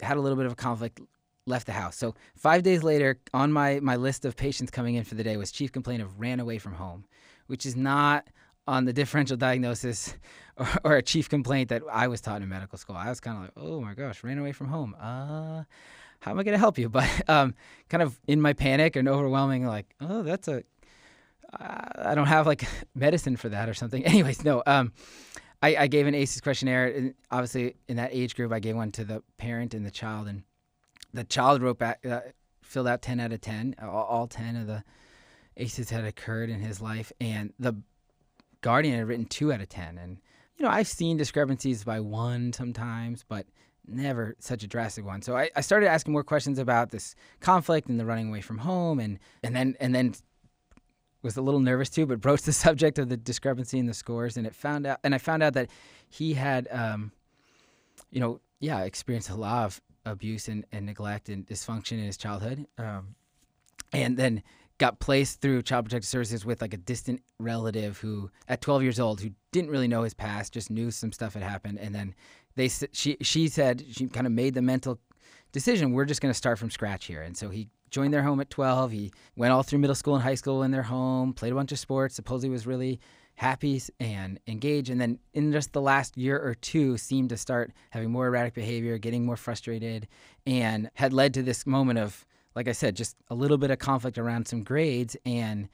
had 0.00 0.16
a 0.16 0.20
little 0.20 0.36
bit 0.36 0.46
of 0.46 0.52
a 0.52 0.56
conflict. 0.56 1.00
Left 1.46 1.66
the 1.66 1.72
house. 1.72 1.94
So 1.96 2.14
five 2.34 2.62
days 2.62 2.82
later, 2.82 3.18
on 3.34 3.52
my 3.52 3.78
my 3.80 3.96
list 3.96 4.24
of 4.24 4.34
patients 4.34 4.70
coming 4.70 4.94
in 4.94 5.04
for 5.04 5.14
the 5.14 5.22
day 5.22 5.36
was 5.36 5.52
chief 5.52 5.72
complaint 5.72 6.00
of 6.00 6.18
ran 6.18 6.40
away 6.40 6.56
from 6.56 6.72
home, 6.72 7.04
which 7.48 7.66
is 7.66 7.76
not 7.76 8.26
on 8.66 8.84
the 8.84 8.92
differential 8.92 9.36
diagnosis 9.36 10.14
or, 10.56 10.68
or, 10.84 10.96
a 10.96 11.02
chief 11.02 11.28
complaint 11.28 11.68
that 11.68 11.82
I 11.90 12.08
was 12.08 12.20
taught 12.20 12.42
in 12.42 12.48
medical 12.48 12.78
school. 12.78 12.96
I 12.96 13.08
was 13.08 13.20
kind 13.20 13.36
of 13.36 13.42
like, 13.42 13.52
oh 13.56 13.80
my 13.80 13.94
gosh, 13.94 14.22
ran 14.22 14.38
away 14.38 14.52
from 14.52 14.68
home. 14.68 14.94
Uh, 14.98 15.64
how 16.20 16.30
am 16.30 16.38
I 16.38 16.42
going 16.42 16.54
to 16.54 16.58
help 16.58 16.78
you? 16.78 16.88
But 16.90 17.28
um, 17.28 17.54
kind 17.88 18.02
of 18.02 18.18
in 18.26 18.40
my 18.40 18.52
panic 18.52 18.96
and 18.96 19.08
overwhelming, 19.08 19.66
like, 19.66 19.94
oh, 20.00 20.22
that's 20.22 20.48
a 20.48 20.62
I 21.58 22.14
don't 22.14 22.26
have 22.26 22.46
like 22.46 22.64
medicine 22.94 23.36
for 23.36 23.48
that 23.48 23.68
or 23.68 23.74
something. 23.74 24.04
Anyways, 24.04 24.44
no. 24.44 24.62
Um, 24.66 24.92
I, 25.62 25.76
I 25.76 25.86
gave 25.86 26.06
an 26.06 26.14
ACEs 26.14 26.40
questionnaire, 26.40 26.88
and 26.88 27.14
obviously 27.30 27.76
in 27.88 27.96
that 27.96 28.10
age 28.12 28.34
group, 28.34 28.52
I 28.52 28.58
gave 28.58 28.76
one 28.76 28.92
to 28.92 29.04
the 29.04 29.22
parent 29.38 29.74
and 29.74 29.84
the 29.84 29.90
child, 29.90 30.28
and 30.28 30.42
the 31.12 31.24
child 31.24 31.62
wrote 31.62 31.78
back, 31.78 32.04
uh, 32.04 32.20
filled 32.62 32.88
out 32.88 33.02
ten 33.02 33.20
out 33.20 33.32
of 33.32 33.40
ten. 33.40 33.74
All, 33.80 34.04
all 34.04 34.26
ten 34.26 34.56
of 34.56 34.66
the 34.66 34.84
ACEs 35.56 35.90
had 35.90 36.04
occurred 36.04 36.50
in 36.50 36.60
his 36.60 36.80
life, 36.80 37.12
and 37.20 37.52
the 37.58 37.74
guardian 38.64 38.96
had 38.96 39.06
written 39.06 39.26
two 39.26 39.52
out 39.52 39.60
of 39.60 39.68
ten. 39.68 39.98
And 39.98 40.18
you 40.56 40.64
know, 40.64 40.70
I've 40.70 40.88
seen 40.88 41.18
discrepancies 41.18 41.84
by 41.84 42.00
one 42.00 42.52
sometimes, 42.54 43.22
but 43.28 43.46
never 43.86 44.34
such 44.38 44.62
a 44.62 44.66
drastic 44.66 45.04
one. 45.04 45.20
So 45.20 45.36
I, 45.36 45.50
I 45.54 45.60
started 45.60 45.88
asking 45.88 46.14
more 46.14 46.24
questions 46.24 46.58
about 46.58 46.90
this 46.90 47.14
conflict 47.40 47.88
and 47.88 48.00
the 48.00 48.06
running 48.06 48.28
away 48.28 48.40
from 48.40 48.58
home, 48.58 48.98
and 48.98 49.18
and 49.42 49.54
then 49.54 49.76
and 49.80 49.94
then 49.94 50.14
was 51.22 51.36
a 51.36 51.42
little 51.42 51.60
nervous 51.60 51.90
too, 51.90 52.06
but 52.06 52.20
broached 52.22 52.46
the 52.46 52.52
subject 52.52 52.98
of 52.98 53.10
the 53.10 53.18
discrepancy 53.18 53.78
in 53.78 53.86
the 53.86 53.94
scores, 53.94 54.38
and 54.38 54.46
it 54.46 54.54
found 54.54 54.86
out, 54.86 54.98
and 55.04 55.14
I 55.14 55.18
found 55.18 55.42
out 55.42 55.52
that 55.54 55.68
he 56.08 56.32
had, 56.32 56.66
um, 56.70 57.12
you 58.10 58.20
know, 58.20 58.40
yeah, 58.60 58.80
experienced 58.84 59.28
a 59.28 59.34
lot 59.34 59.66
of 59.66 59.82
abuse 60.06 60.48
and, 60.48 60.64
and 60.72 60.86
neglect 60.86 61.28
and 61.28 61.46
dysfunction 61.46 61.92
in 61.92 62.04
his 62.04 62.16
childhood, 62.16 62.66
um, 62.78 63.14
and 63.92 64.16
then 64.16 64.42
got 64.78 64.98
placed 64.98 65.40
through 65.40 65.62
child 65.62 65.84
protective 65.84 66.08
services 66.08 66.44
with 66.44 66.60
like 66.60 66.74
a 66.74 66.78
distant 66.78 67.22
relative 67.38 67.98
who 67.98 68.30
at 68.48 68.60
12 68.60 68.82
years 68.82 68.98
old 68.98 69.20
who 69.20 69.30
didn't 69.52 69.70
really 69.70 69.88
know 69.88 70.02
his 70.02 70.14
past 70.14 70.52
just 70.52 70.70
knew 70.70 70.90
some 70.90 71.12
stuff 71.12 71.34
had 71.34 71.42
happened 71.42 71.78
and 71.78 71.94
then 71.94 72.14
they 72.56 72.68
she 72.68 73.16
she 73.20 73.48
said 73.48 73.84
she 73.90 74.06
kind 74.08 74.26
of 74.26 74.32
made 74.32 74.54
the 74.54 74.62
mental 74.62 74.98
decision 75.52 75.92
we're 75.92 76.04
just 76.04 76.20
going 76.20 76.30
to 76.30 76.36
start 76.36 76.58
from 76.58 76.70
scratch 76.70 77.04
here 77.06 77.22
and 77.22 77.36
so 77.36 77.50
he 77.50 77.68
joined 77.94 78.12
their 78.12 78.24
home 78.24 78.40
at 78.40 78.50
12. 78.50 78.90
He 78.90 79.12
went 79.36 79.52
all 79.52 79.62
through 79.62 79.78
middle 79.78 79.94
school 79.94 80.16
and 80.16 80.22
high 80.22 80.34
school 80.34 80.64
in 80.64 80.72
their 80.72 80.82
home, 80.82 81.32
played 81.32 81.52
a 81.52 81.54
bunch 81.54 81.70
of 81.70 81.78
sports, 81.78 82.16
supposedly 82.16 82.50
was 82.50 82.66
really 82.66 82.98
happy 83.36 83.80
and 84.00 84.40
engaged. 84.48 84.90
And 84.90 85.00
then 85.00 85.20
in 85.32 85.52
just 85.52 85.72
the 85.72 85.80
last 85.80 86.16
year 86.16 86.36
or 86.36 86.54
two, 86.54 86.98
seemed 86.98 87.28
to 87.28 87.36
start 87.36 87.72
having 87.90 88.10
more 88.10 88.26
erratic 88.26 88.52
behavior, 88.52 88.98
getting 88.98 89.24
more 89.24 89.36
frustrated, 89.36 90.08
and 90.44 90.90
had 90.94 91.12
led 91.12 91.34
to 91.34 91.42
this 91.42 91.66
moment 91.66 92.00
of, 92.00 92.26
like 92.54 92.68
I 92.68 92.72
said, 92.72 92.96
just 92.96 93.16
a 93.30 93.34
little 93.34 93.58
bit 93.58 93.70
of 93.70 93.78
conflict 93.78 94.18
around 94.18 94.46
some 94.46 94.62
grades 94.62 95.16
and 95.24 95.68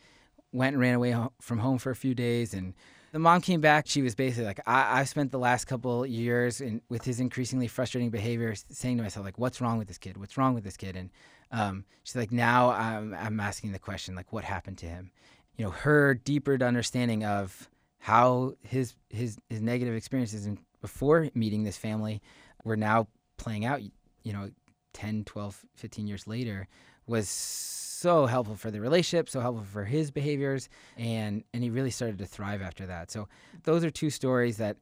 went 0.53 0.75
and 0.75 0.81
ran 0.81 0.95
away 0.95 1.15
from 1.41 1.59
home 1.59 1.79
for 1.79 1.91
a 1.91 1.97
few 1.97 2.15
days 2.15 2.55
and 2.55 2.75
the 3.13 3.19
mom 3.19 3.41
came 3.41 3.61
back. 3.61 3.87
She 3.87 4.03
was 4.03 4.15
basically 4.15 4.45
like, 4.45 4.61
I, 4.67 4.99
have 4.99 5.09
spent 5.09 5.33
the 5.33 5.39
last 5.39 5.65
couple 5.65 6.07
years 6.07 6.61
in, 6.61 6.81
with 6.89 7.05
his 7.05 7.19
increasingly 7.19 7.67
frustrating 7.67 8.11
behavior, 8.11 8.55
saying 8.55 8.99
to 8.99 9.03
myself, 9.03 9.25
like, 9.25 9.39
what's 9.39 9.61
wrong 9.61 9.79
with 9.79 9.89
this 9.89 9.99
kid? 9.99 10.17
What's 10.17 10.37
wrong 10.37 10.55
with 10.55 10.63
this 10.63 10.77
kid? 10.77 10.97
And 10.97 11.11
um, 11.51 11.85
she's 12.05 12.17
like, 12.17 12.31
now 12.31 12.71
I'm, 12.71 13.15
I'm 13.15 13.41
asking 13.41 13.73
the 13.73 13.79
question, 13.79 14.15
like, 14.15 14.33
what 14.33 14.45
happened 14.45 14.79
to 14.79 14.87
him? 14.87 15.11
You 15.57 15.65
know, 15.65 15.71
her 15.73 16.15
deeper 16.15 16.57
understanding 16.63 17.25
of 17.25 17.69
how 17.99 18.55
his 18.63 18.95
his 19.11 19.37
his 19.51 19.61
negative 19.61 19.95
experiences 19.95 20.49
before 20.81 21.29
meeting 21.35 21.65
this 21.65 21.77
family 21.77 22.23
were 22.65 22.77
now 22.77 23.09
playing 23.37 23.67
out. 23.67 23.83
You 24.23 24.33
know, 24.33 24.51
10, 24.93 25.25
12, 25.25 25.65
15 25.75 26.07
years 26.07 26.27
later 26.27 26.69
was 27.07 27.29
so 27.29 28.27
helpful 28.27 28.57
for 28.57 28.71
the 28.71 28.81
relationship, 28.81 29.29
so 29.29 29.41
helpful 29.41 29.65
for 29.65 29.85
his 29.85 30.11
behaviors, 30.11 30.69
and 30.97 31.45
and 31.53 31.63
he 31.63 31.71
really 31.71 31.91
started 31.91 32.19
to 32.19 32.27
thrive 32.27 32.63
after 32.63 32.87
that. 32.87 33.11
So 33.11 33.29
those 33.65 33.85
are 33.85 33.91
two 33.91 34.11
stories 34.11 34.57
that 34.57 34.79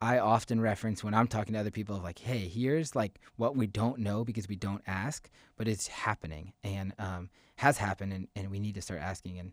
I 0.00 0.18
often 0.18 0.60
reference 0.60 1.04
when 1.04 1.12
I'm 1.12 1.26
talking 1.26 1.52
to 1.52 1.60
other 1.60 1.70
people 1.70 1.96
of 1.96 2.02
like, 2.02 2.18
hey, 2.18 2.48
here's 2.48 2.96
like 2.96 3.20
what 3.36 3.54
we 3.56 3.66
don't 3.66 3.98
know 3.98 4.24
because 4.24 4.48
we 4.48 4.56
don't 4.56 4.82
ask, 4.86 5.28
but 5.56 5.68
it's 5.68 5.88
happening 5.88 6.54
and 6.64 6.94
um, 6.98 7.28
has 7.56 7.76
happened, 7.76 8.14
and, 8.14 8.28
and 8.34 8.50
we 8.50 8.58
need 8.58 8.76
to 8.76 8.82
start 8.82 9.00
asking. 9.00 9.38
And 9.38 9.52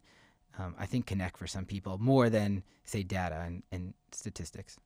um, 0.57 0.75
I 0.79 0.86
think 0.86 1.05
connect 1.05 1.38
for 1.38 1.48
some 1.48 1.65
people 1.65 1.98
more 1.98 2.29
than 2.29 2.63
say 2.86 3.03
data 3.03 3.43
and, 3.46 3.63
and 3.72 3.93
statistics. 4.13 4.77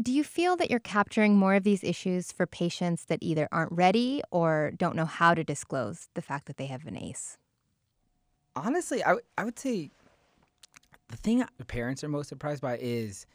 Do 0.00 0.12
you 0.12 0.24
feel 0.24 0.56
that 0.56 0.70
you're 0.70 0.80
capturing 0.80 1.36
more 1.36 1.54
of 1.54 1.64
these 1.64 1.82
issues 1.82 2.32
for 2.32 2.46
patients 2.46 3.04
that 3.06 3.18
either 3.22 3.48
aren't 3.50 3.72
ready 3.72 4.22
or 4.30 4.72
don't 4.76 4.96
know 4.96 5.04
how 5.04 5.34
to 5.34 5.44
disclose 5.44 6.08
the 6.14 6.22
fact 6.22 6.46
that 6.46 6.56
they 6.56 6.66
have 6.66 6.86
an 6.86 6.96
ACE? 6.96 7.38
Honestly, 8.54 9.02
I, 9.02 9.08
w- 9.08 9.26
I 9.38 9.44
would 9.44 9.58
say 9.58 9.90
the 11.08 11.16
thing 11.16 11.44
parents 11.66 12.02
are 12.04 12.08
most 12.08 12.28
surprised 12.28 12.62
by 12.62 12.78
is 12.78 13.26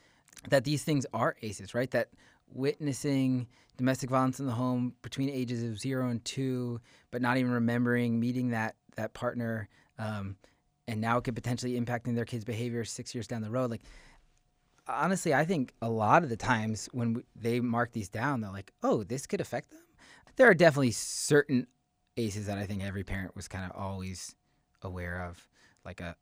that 0.50 0.64
these 0.64 0.84
things 0.84 1.06
are 1.14 1.36
ACEs, 1.42 1.74
right? 1.74 1.90
That 1.92 2.10
witnessing 2.54 3.48
domestic 3.78 4.10
violence 4.10 4.40
in 4.40 4.46
the 4.46 4.52
home 4.52 4.94
between 5.02 5.30
ages 5.30 5.64
of 5.64 5.80
zero 5.80 6.10
and 6.10 6.24
two, 6.26 6.80
but 7.12 7.22
not 7.22 7.38
even 7.38 7.52
remembering 7.52 8.20
meeting 8.20 8.50
that 8.50 8.76
that 8.96 9.14
partner, 9.14 9.70
um, 9.98 10.36
and 10.88 11.00
now 11.00 11.18
it 11.18 11.24
could 11.24 11.36
potentially 11.36 11.80
impacting 11.80 12.16
their 12.16 12.26
kids' 12.26 12.44
behavior 12.44 12.84
six 12.84 13.16
years 13.16 13.26
down 13.26 13.42
the 13.42 13.50
road. 13.50 13.72
Like 13.72 13.82
honestly, 14.88 15.34
I 15.34 15.46
think 15.46 15.74
a 15.82 15.90
lot 15.90 16.24
of 16.24 16.30
the 16.30 16.38
times 16.38 16.90
when 16.92 17.14
we, 17.14 17.24
they 17.36 17.60
mark 17.60 17.92
these 17.92 18.10
down, 18.10 18.42
they're 18.42 18.52
like, 18.52 18.72
"Oh, 18.84 19.04
this 19.04 19.28
could 19.28 19.42
affect 19.42 19.72
them." 19.72 19.82
There 20.36 20.50
are 20.50 20.54
definitely 20.54 20.92
certain 20.92 21.68
aces 22.18 22.48
that 22.48 22.58
I 22.58 22.66
think 22.66 22.84
every 22.84 23.04
parent 23.04 23.36
was 23.36 23.48
kind 23.48 23.70
of 23.70 23.78
always 23.78 24.36
aware 24.82 25.24
of, 25.24 25.48
like 25.86 26.02
a 26.02 26.16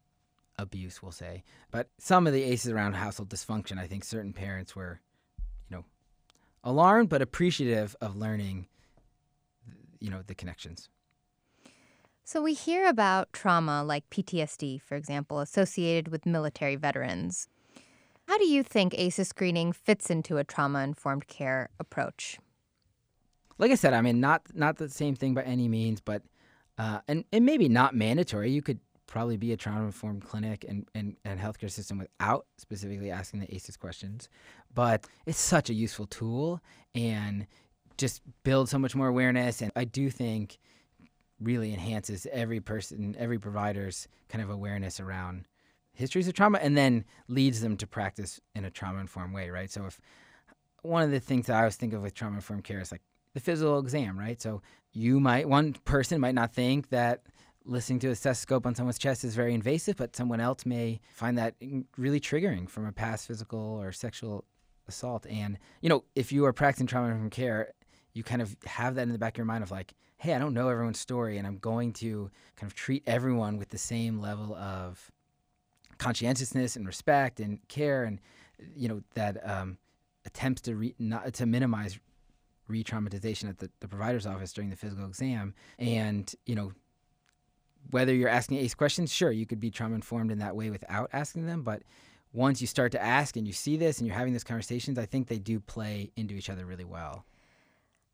abuse, 0.57 1.01
we'll 1.01 1.11
say. 1.11 1.43
But 1.71 1.89
some 1.97 2.27
of 2.27 2.33
the 2.33 2.43
aces 2.43 2.71
around 2.71 2.93
household 2.93 3.29
dysfunction, 3.29 3.79
I 3.79 3.87
think 3.87 4.03
certain 4.03 4.33
parents 4.33 4.75
were, 4.75 4.99
you 5.69 5.77
know, 5.77 5.85
alarmed 6.63 7.09
but 7.09 7.21
appreciative 7.21 7.95
of 8.01 8.15
learning, 8.15 8.67
you 9.99 10.09
know, 10.09 10.21
the 10.25 10.35
connections. 10.35 10.89
So 12.23 12.43
we 12.43 12.53
hear 12.53 12.87
about 12.87 13.33
trauma 13.33 13.83
like 13.83 14.09
PTSD, 14.11 14.81
for 14.81 14.95
example, 14.95 15.39
associated 15.39 16.09
with 16.09 16.27
military 16.27 16.75
veterans. 16.75 17.47
How 18.29 18.37
do 18.37 18.45
you 18.45 18.61
think 18.61 18.93
ACEs 18.93 19.27
screening 19.29 19.73
fits 19.73 20.11
into 20.11 20.37
a 20.37 20.43
trauma 20.43 20.83
informed 20.83 21.25
care 21.25 21.69
approach? 21.79 22.37
Like 23.57 23.71
I 23.71 23.73
said, 23.73 23.95
I 23.95 24.01
mean, 24.01 24.19
not 24.19 24.43
not 24.53 24.77
the 24.77 24.87
same 24.87 25.15
thing 25.15 25.33
by 25.33 25.41
any 25.41 25.67
means, 25.67 25.99
but 25.99 26.21
uh, 26.77 26.99
and 27.07 27.25
and 27.33 27.43
maybe 27.43 27.67
not 27.67 27.95
mandatory. 27.95 28.51
You 28.51 28.61
could 28.61 28.81
probably 29.07 29.35
be 29.37 29.51
a 29.51 29.57
trauma 29.57 29.83
informed 29.83 30.23
clinic 30.23 30.63
and, 30.69 30.85
and, 30.93 31.15
and 31.25 31.39
healthcare 31.39 31.71
system 31.71 31.97
without 31.97 32.45
specifically 32.59 33.09
asking 33.09 33.39
the 33.39 33.51
ACEs 33.51 33.75
questions. 33.77 34.29
But 34.75 35.07
it's 35.25 35.39
such 35.39 35.71
a 35.71 35.73
useful 35.73 36.05
tool 36.05 36.61
and 36.93 37.47
just 37.97 38.21
builds 38.43 38.69
so 38.69 38.77
much 38.77 38.95
more 38.95 39.07
awareness. 39.07 39.63
And 39.63 39.71
I 39.75 39.85
do 39.85 40.11
think 40.11 40.59
really 41.41 41.73
enhances 41.73 42.27
every 42.31 42.59
person, 42.59 43.15
every 43.17 43.39
provider's 43.39 44.07
kind 44.27 44.43
of 44.43 44.51
awareness 44.51 44.99
around 44.99 45.45
histories 45.99 46.29
of 46.29 46.33
trauma 46.33 46.57
and 46.59 46.77
then 46.77 47.03
leads 47.27 47.59
them 47.59 47.75
to 47.75 47.85
practice 47.85 48.39
in 48.55 48.63
a 48.63 48.71
trauma 48.71 48.99
informed 48.99 49.33
way, 49.33 49.49
right? 49.49 49.69
So 49.69 49.85
if 49.85 49.99
one 50.81 51.03
of 51.03 51.11
the 51.11 51.19
things 51.19 51.47
that 51.47 51.57
I 51.57 51.59
always 51.59 51.75
think 51.75 51.91
of 51.91 52.01
with 52.01 52.13
trauma 52.13 52.37
informed 52.37 52.63
care 52.63 52.79
is 52.79 52.89
like 52.89 53.01
the 53.33 53.41
physical 53.41 53.79
exam, 53.79 54.17
right? 54.17 54.41
So 54.41 54.61
you 54.93 55.19
might 55.19 55.49
one 55.49 55.73
person 55.83 56.21
might 56.21 56.35
not 56.35 56.53
think 56.53 56.87
that 56.89 57.23
listening 57.65 57.99
to 57.99 58.07
a 58.07 58.15
stethoscope 58.15 58.65
on 58.65 58.75
someone's 58.75 58.97
chest 58.97 59.25
is 59.25 59.35
very 59.35 59.53
invasive, 59.53 59.97
but 59.97 60.15
someone 60.15 60.39
else 60.39 60.65
may 60.65 61.01
find 61.13 61.37
that 61.37 61.55
really 61.97 62.21
triggering 62.21 62.69
from 62.69 62.85
a 62.85 62.93
past 62.93 63.27
physical 63.27 63.59
or 63.59 63.91
sexual 63.91 64.45
assault. 64.87 65.27
And 65.29 65.59
you 65.81 65.89
know, 65.89 66.05
if 66.15 66.31
you 66.31 66.45
are 66.45 66.53
practicing 66.53 66.87
trauma 66.87 67.09
informed 67.09 67.31
care, 67.31 67.73
you 68.13 68.23
kind 68.23 68.41
of 68.41 68.55
have 68.65 68.95
that 68.95 69.01
in 69.03 69.11
the 69.11 69.19
back 69.19 69.33
of 69.33 69.39
your 69.39 69.45
mind 69.45 69.63
of 69.63 69.69
like, 69.69 69.93
hey, 70.15 70.33
I 70.33 70.39
don't 70.39 70.53
know 70.53 70.69
everyone's 70.69 70.99
story, 70.99 71.37
and 71.37 71.45
I'm 71.45 71.57
going 71.57 71.91
to 71.93 72.31
kind 72.55 72.71
of 72.71 72.73
treat 72.73 73.03
everyone 73.05 73.57
with 73.57 73.69
the 73.69 73.77
same 73.77 74.21
level 74.21 74.55
of 74.55 75.11
conscientiousness 75.99 76.75
and 76.75 76.87
respect 76.87 77.39
and 77.39 77.59
care 77.67 78.03
and 78.03 78.19
you 78.75 78.89
know 78.89 79.01
that 79.13 79.37
um, 79.47 79.77
attempts 80.25 80.61
to 80.61 80.75
re- 80.75 80.95
not, 80.97 81.33
to 81.33 81.45
minimize 81.45 81.99
re-traumatization 82.67 83.49
at 83.49 83.57
the, 83.57 83.69
the 83.79 83.87
provider's 83.87 84.25
office 84.25 84.53
during 84.53 84.69
the 84.69 84.75
physical 84.75 85.05
exam. 85.05 85.53
And 85.77 86.33
you 86.45 86.55
know 86.55 86.71
whether 87.91 88.13
you're 88.13 88.29
asking 88.29 88.57
ace 88.57 88.75
questions 88.75 89.11
sure 89.11 89.31
you 89.31 89.45
could 89.45 89.59
be 89.59 89.71
trauma 89.71 89.95
informed 89.95 90.31
in 90.31 90.39
that 90.39 90.55
way 90.55 90.69
without 90.69 91.09
asking 91.13 91.45
them. 91.45 91.63
But 91.63 91.83
once 92.33 92.61
you 92.61 92.67
start 92.67 92.91
to 92.91 93.01
ask 93.01 93.35
and 93.37 93.47
you 93.47 93.53
see 93.53 93.77
this 93.77 93.99
and 93.99 94.07
you're 94.07 94.15
having 94.15 94.33
these 94.33 94.43
conversations 94.43 94.99
i 94.99 95.05
think 95.05 95.27
they 95.27 95.39
do 95.39 95.59
play 95.59 96.11
into 96.15 96.35
each 96.35 96.49
other 96.49 96.65
really 96.65 96.85
well. 96.85 97.25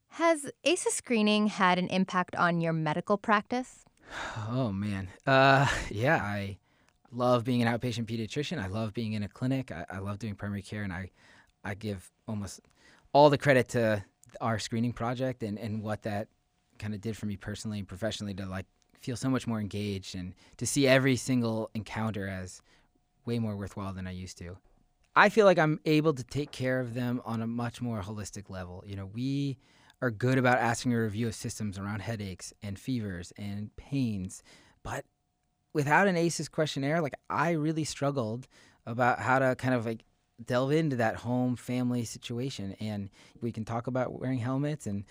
Has 0.09 0.49
ACEs 0.63 0.93
screening 0.93 1.47
had 1.47 1.77
an 1.77 1.89
impact 1.89 2.35
on 2.35 2.61
your 2.61 2.73
medical 2.73 3.17
practice? 3.17 3.83
Oh 4.47 4.71
man. 4.71 5.09
Uh, 5.25 5.67
yeah 5.89 6.17
i 6.17 6.57
love 7.15 7.43
being 7.43 7.61
an 7.61 7.67
outpatient 7.67 8.05
pediatrician. 8.05 8.61
I 8.61 8.67
love 8.67 8.93
being 8.93 9.13
in 9.13 9.23
a 9.23 9.27
clinic. 9.27 9.71
I, 9.71 9.85
I 9.89 9.99
love 9.99 10.19
doing 10.19 10.35
primary 10.35 10.61
care, 10.61 10.83
and 10.83 10.93
I, 10.93 11.11
I 11.63 11.73
give 11.73 12.11
almost 12.27 12.61
all 13.13 13.29
the 13.29 13.37
credit 13.37 13.69
to 13.69 14.03
our 14.41 14.59
screening 14.59 14.93
project 14.93 15.43
and, 15.43 15.57
and 15.57 15.81
what 15.81 16.03
that 16.03 16.27
kind 16.77 16.93
of 16.93 17.01
did 17.01 17.15
for 17.15 17.25
me 17.25 17.37
personally 17.37 17.79
and 17.79 17.87
professionally 17.87 18.33
to 18.33 18.45
like 18.45 18.65
feel 18.99 19.15
so 19.15 19.29
much 19.29 19.47
more 19.47 19.59
engaged 19.59 20.15
and 20.15 20.33
to 20.57 20.65
see 20.65 20.87
every 20.87 21.15
single 21.15 21.69
encounter 21.73 22.27
as 22.27 22.61
way 23.25 23.39
more 23.39 23.55
worthwhile 23.55 23.93
than 23.93 24.07
I 24.07 24.11
used 24.11 24.37
to. 24.39 24.57
I 25.15 25.29
feel 25.29 25.45
like 25.45 25.57
I'm 25.57 25.79
able 25.85 26.13
to 26.13 26.23
take 26.23 26.51
care 26.51 26.81
of 26.81 26.93
them 26.93 27.21
on 27.23 27.41
a 27.41 27.47
much 27.47 27.81
more 27.81 28.01
holistic 28.01 28.49
level. 28.49 28.83
You 28.85 28.97
know, 28.97 29.05
we 29.05 29.57
are 30.01 30.11
good 30.11 30.37
about 30.37 30.57
asking 30.57 30.93
a 30.93 30.99
review 30.99 31.27
of 31.27 31.35
systems 31.35 31.77
around 31.77 32.01
headaches 32.01 32.53
and 32.61 32.77
fevers 32.77 33.31
and 33.37 33.73
pains, 33.77 34.43
but 34.83 35.05
without 35.75 36.07
an 36.07 36.15
ACEs 36.15 36.47
questionnaire, 36.47 37.01
like 37.01 37.15
I 37.29 37.51
really 37.51 37.83
struggled 37.83 38.47
about 38.85 39.19
how 39.19 39.39
to 39.39 39.55
kind 39.55 39.73
of 39.73 39.85
like 39.85 40.05
delve 40.43 40.71
into 40.71 40.95
that 40.95 41.17
home 41.17 41.57
family 41.57 42.05
situation. 42.05 42.77
And 42.79 43.09
we 43.41 43.51
can 43.51 43.65
talk 43.65 43.87
about 43.87 44.17
wearing 44.17 44.39
helmets 44.39 44.87
and 44.87 45.03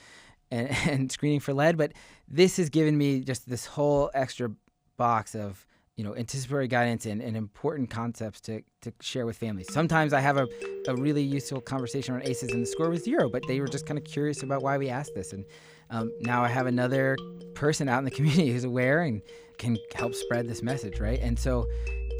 and, 0.50 0.70
and 0.88 1.12
screening 1.12 1.40
for 1.40 1.52
lead, 1.52 1.76
but 1.76 1.92
this 2.26 2.56
has 2.56 2.70
given 2.70 2.96
me 2.96 3.20
just 3.20 3.48
this 3.48 3.66
whole 3.66 4.10
extra 4.14 4.50
box 4.96 5.34
of 5.34 5.66
you 5.96 6.02
know, 6.02 6.16
anticipatory 6.16 6.66
guidance 6.66 7.06
and, 7.06 7.22
and 7.22 7.36
important 7.36 7.88
concepts 7.88 8.40
to, 8.40 8.62
to 8.80 8.92
share 9.00 9.26
with 9.26 9.36
families. 9.36 9.72
Sometimes 9.72 10.12
I 10.12 10.18
have 10.18 10.36
a, 10.36 10.48
a 10.88 10.96
really 10.96 11.22
useful 11.22 11.60
conversation 11.60 12.14
on 12.16 12.22
ACEs 12.22 12.50
and 12.50 12.62
the 12.62 12.66
score 12.66 12.90
was 12.90 13.04
zero, 13.04 13.28
but 13.28 13.46
they 13.46 13.60
were 13.60 13.68
just 13.68 13.86
kind 13.86 13.96
of 13.96 14.04
curious 14.04 14.42
about 14.42 14.60
why 14.60 14.76
we 14.76 14.88
asked 14.88 15.14
this. 15.14 15.32
And 15.32 15.44
um, 15.90 16.12
now 16.20 16.42
I 16.42 16.48
have 16.48 16.66
another 16.66 17.16
person 17.54 17.88
out 17.88 17.98
in 17.98 18.04
the 18.04 18.10
community 18.18 18.52
who's 18.52 18.64
aware 18.64 19.02
and 19.02 19.22
can 19.58 19.78
help 19.94 20.14
spread 20.14 20.48
this 20.48 20.62
message, 20.62 21.00
right? 21.00 21.20
And 21.20 21.38
so 21.38 21.66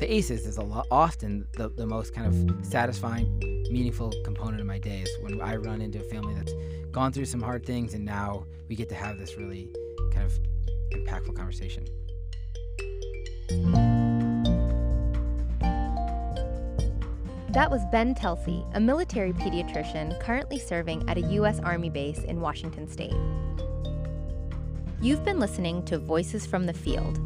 the 0.01 0.13
ACEs 0.13 0.47
is 0.47 0.57
a 0.57 0.63
lot, 0.63 0.87
often 0.91 1.47
the, 1.53 1.69
the 1.69 1.87
most 1.87 2.15
kind 2.15 2.27
of 2.27 2.67
satisfying, 2.67 3.39
meaningful 3.71 4.13
component 4.25 4.61
of 4.61 4.67
my 4.67 4.79
day 4.79 5.03
is 5.03 5.11
when 5.21 5.41
I 5.41 5.57
run 5.57 5.81
into 5.81 6.01
a 6.01 6.05
family 6.05 6.35
that's 6.35 6.53
gone 6.91 7.13
through 7.13 7.25
some 7.27 7.41
hard 7.41 7.65
things 7.67 7.95
and 7.95 8.05
now 8.05 8.47
we 8.69 8.77
get 8.77 8.89
to 8.91 8.95
have 8.95 9.19
this 9.19 9.37
really 9.37 9.71
kind 10.13 10.27
of 10.27 10.39
impactful 10.91 11.37
conversation. 11.37 11.87
That 17.55 17.71
was 17.71 17.83
Ben 17.93 18.17
Telsey, 18.17 18.69
a 18.75 18.81
military 18.81 19.33
pediatrician 19.33 20.19
currently 20.19 20.59
serving 20.59 21.09
at 21.09 21.17
a 21.17 21.21
U.S. 21.21 21.61
Army 21.61 21.89
base 21.89 22.25
in 22.25 22.41
Washington 22.41 22.89
state. 22.89 23.15
You've 25.05 25.23
been 25.23 25.39
listening 25.39 25.85
to 25.85 25.99
Voices 25.99 26.47
from 26.47 26.65
the 26.65 26.73
Field, 26.73 27.19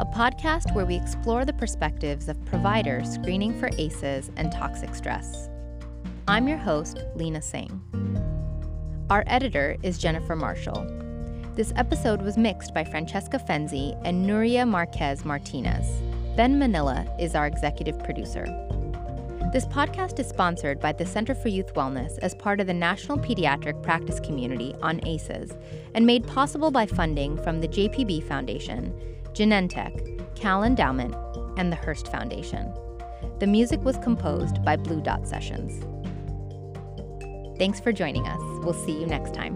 a 0.00 0.06
podcast 0.06 0.74
where 0.74 0.86
we 0.86 0.96
explore 0.96 1.44
the 1.44 1.52
perspectives 1.52 2.26
of 2.26 2.42
providers 2.46 3.12
screening 3.12 3.60
for 3.60 3.68
ACEs 3.76 4.30
and 4.36 4.50
toxic 4.50 4.94
stress. 4.94 5.50
I'm 6.26 6.48
your 6.48 6.56
host, 6.56 7.04
Lena 7.14 7.42
Singh. 7.42 7.82
Our 9.10 9.24
editor 9.26 9.76
is 9.82 9.98
Jennifer 9.98 10.34
Marshall. 10.34 10.86
This 11.54 11.70
episode 11.76 12.22
was 12.22 12.38
mixed 12.38 12.72
by 12.72 12.82
Francesca 12.84 13.38
Fenzi 13.46 13.94
and 14.06 14.26
Nuria 14.26 14.66
Marquez 14.66 15.22
Martinez. 15.22 16.00
Ben 16.34 16.58
Manilla 16.58 17.14
is 17.20 17.34
our 17.34 17.46
executive 17.46 18.02
producer. 18.04 18.46
This 19.56 19.64
podcast 19.64 20.18
is 20.18 20.28
sponsored 20.28 20.80
by 20.80 20.92
the 20.92 21.06
Center 21.06 21.34
for 21.34 21.48
Youth 21.48 21.72
Wellness 21.72 22.18
as 22.18 22.34
part 22.34 22.60
of 22.60 22.66
the 22.66 22.74
National 22.74 23.16
Pediatric 23.16 23.82
Practice 23.82 24.20
Community 24.20 24.74
on 24.82 25.00
ACEs 25.06 25.56
and 25.94 26.04
made 26.04 26.26
possible 26.26 26.70
by 26.70 26.84
funding 26.84 27.42
from 27.42 27.62
the 27.62 27.68
JPB 27.68 28.24
Foundation, 28.24 28.92
Genentech, 29.32 30.36
Cal 30.36 30.62
Endowment, 30.62 31.14
and 31.56 31.72
the 31.72 31.76
Hearst 31.76 32.08
Foundation. 32.08 32.70
The 33.38 33.46
music 33.46 33.82
was 33.82 33.96
composed 33.96 34.62
by 34.62 34.76
Blue 34.76 35.00
Dot 35.00 35.26
Sessions. 35.26 35.82
Thanks 37.58 37.80
for 37.80 37.92
joining 37.92 38.28
us. 38.28 38.40
We'll 38.62 38.74
see 38.74 39.00
you 39.00 39.06
next 39.06 39.32
time. 39.32 39.54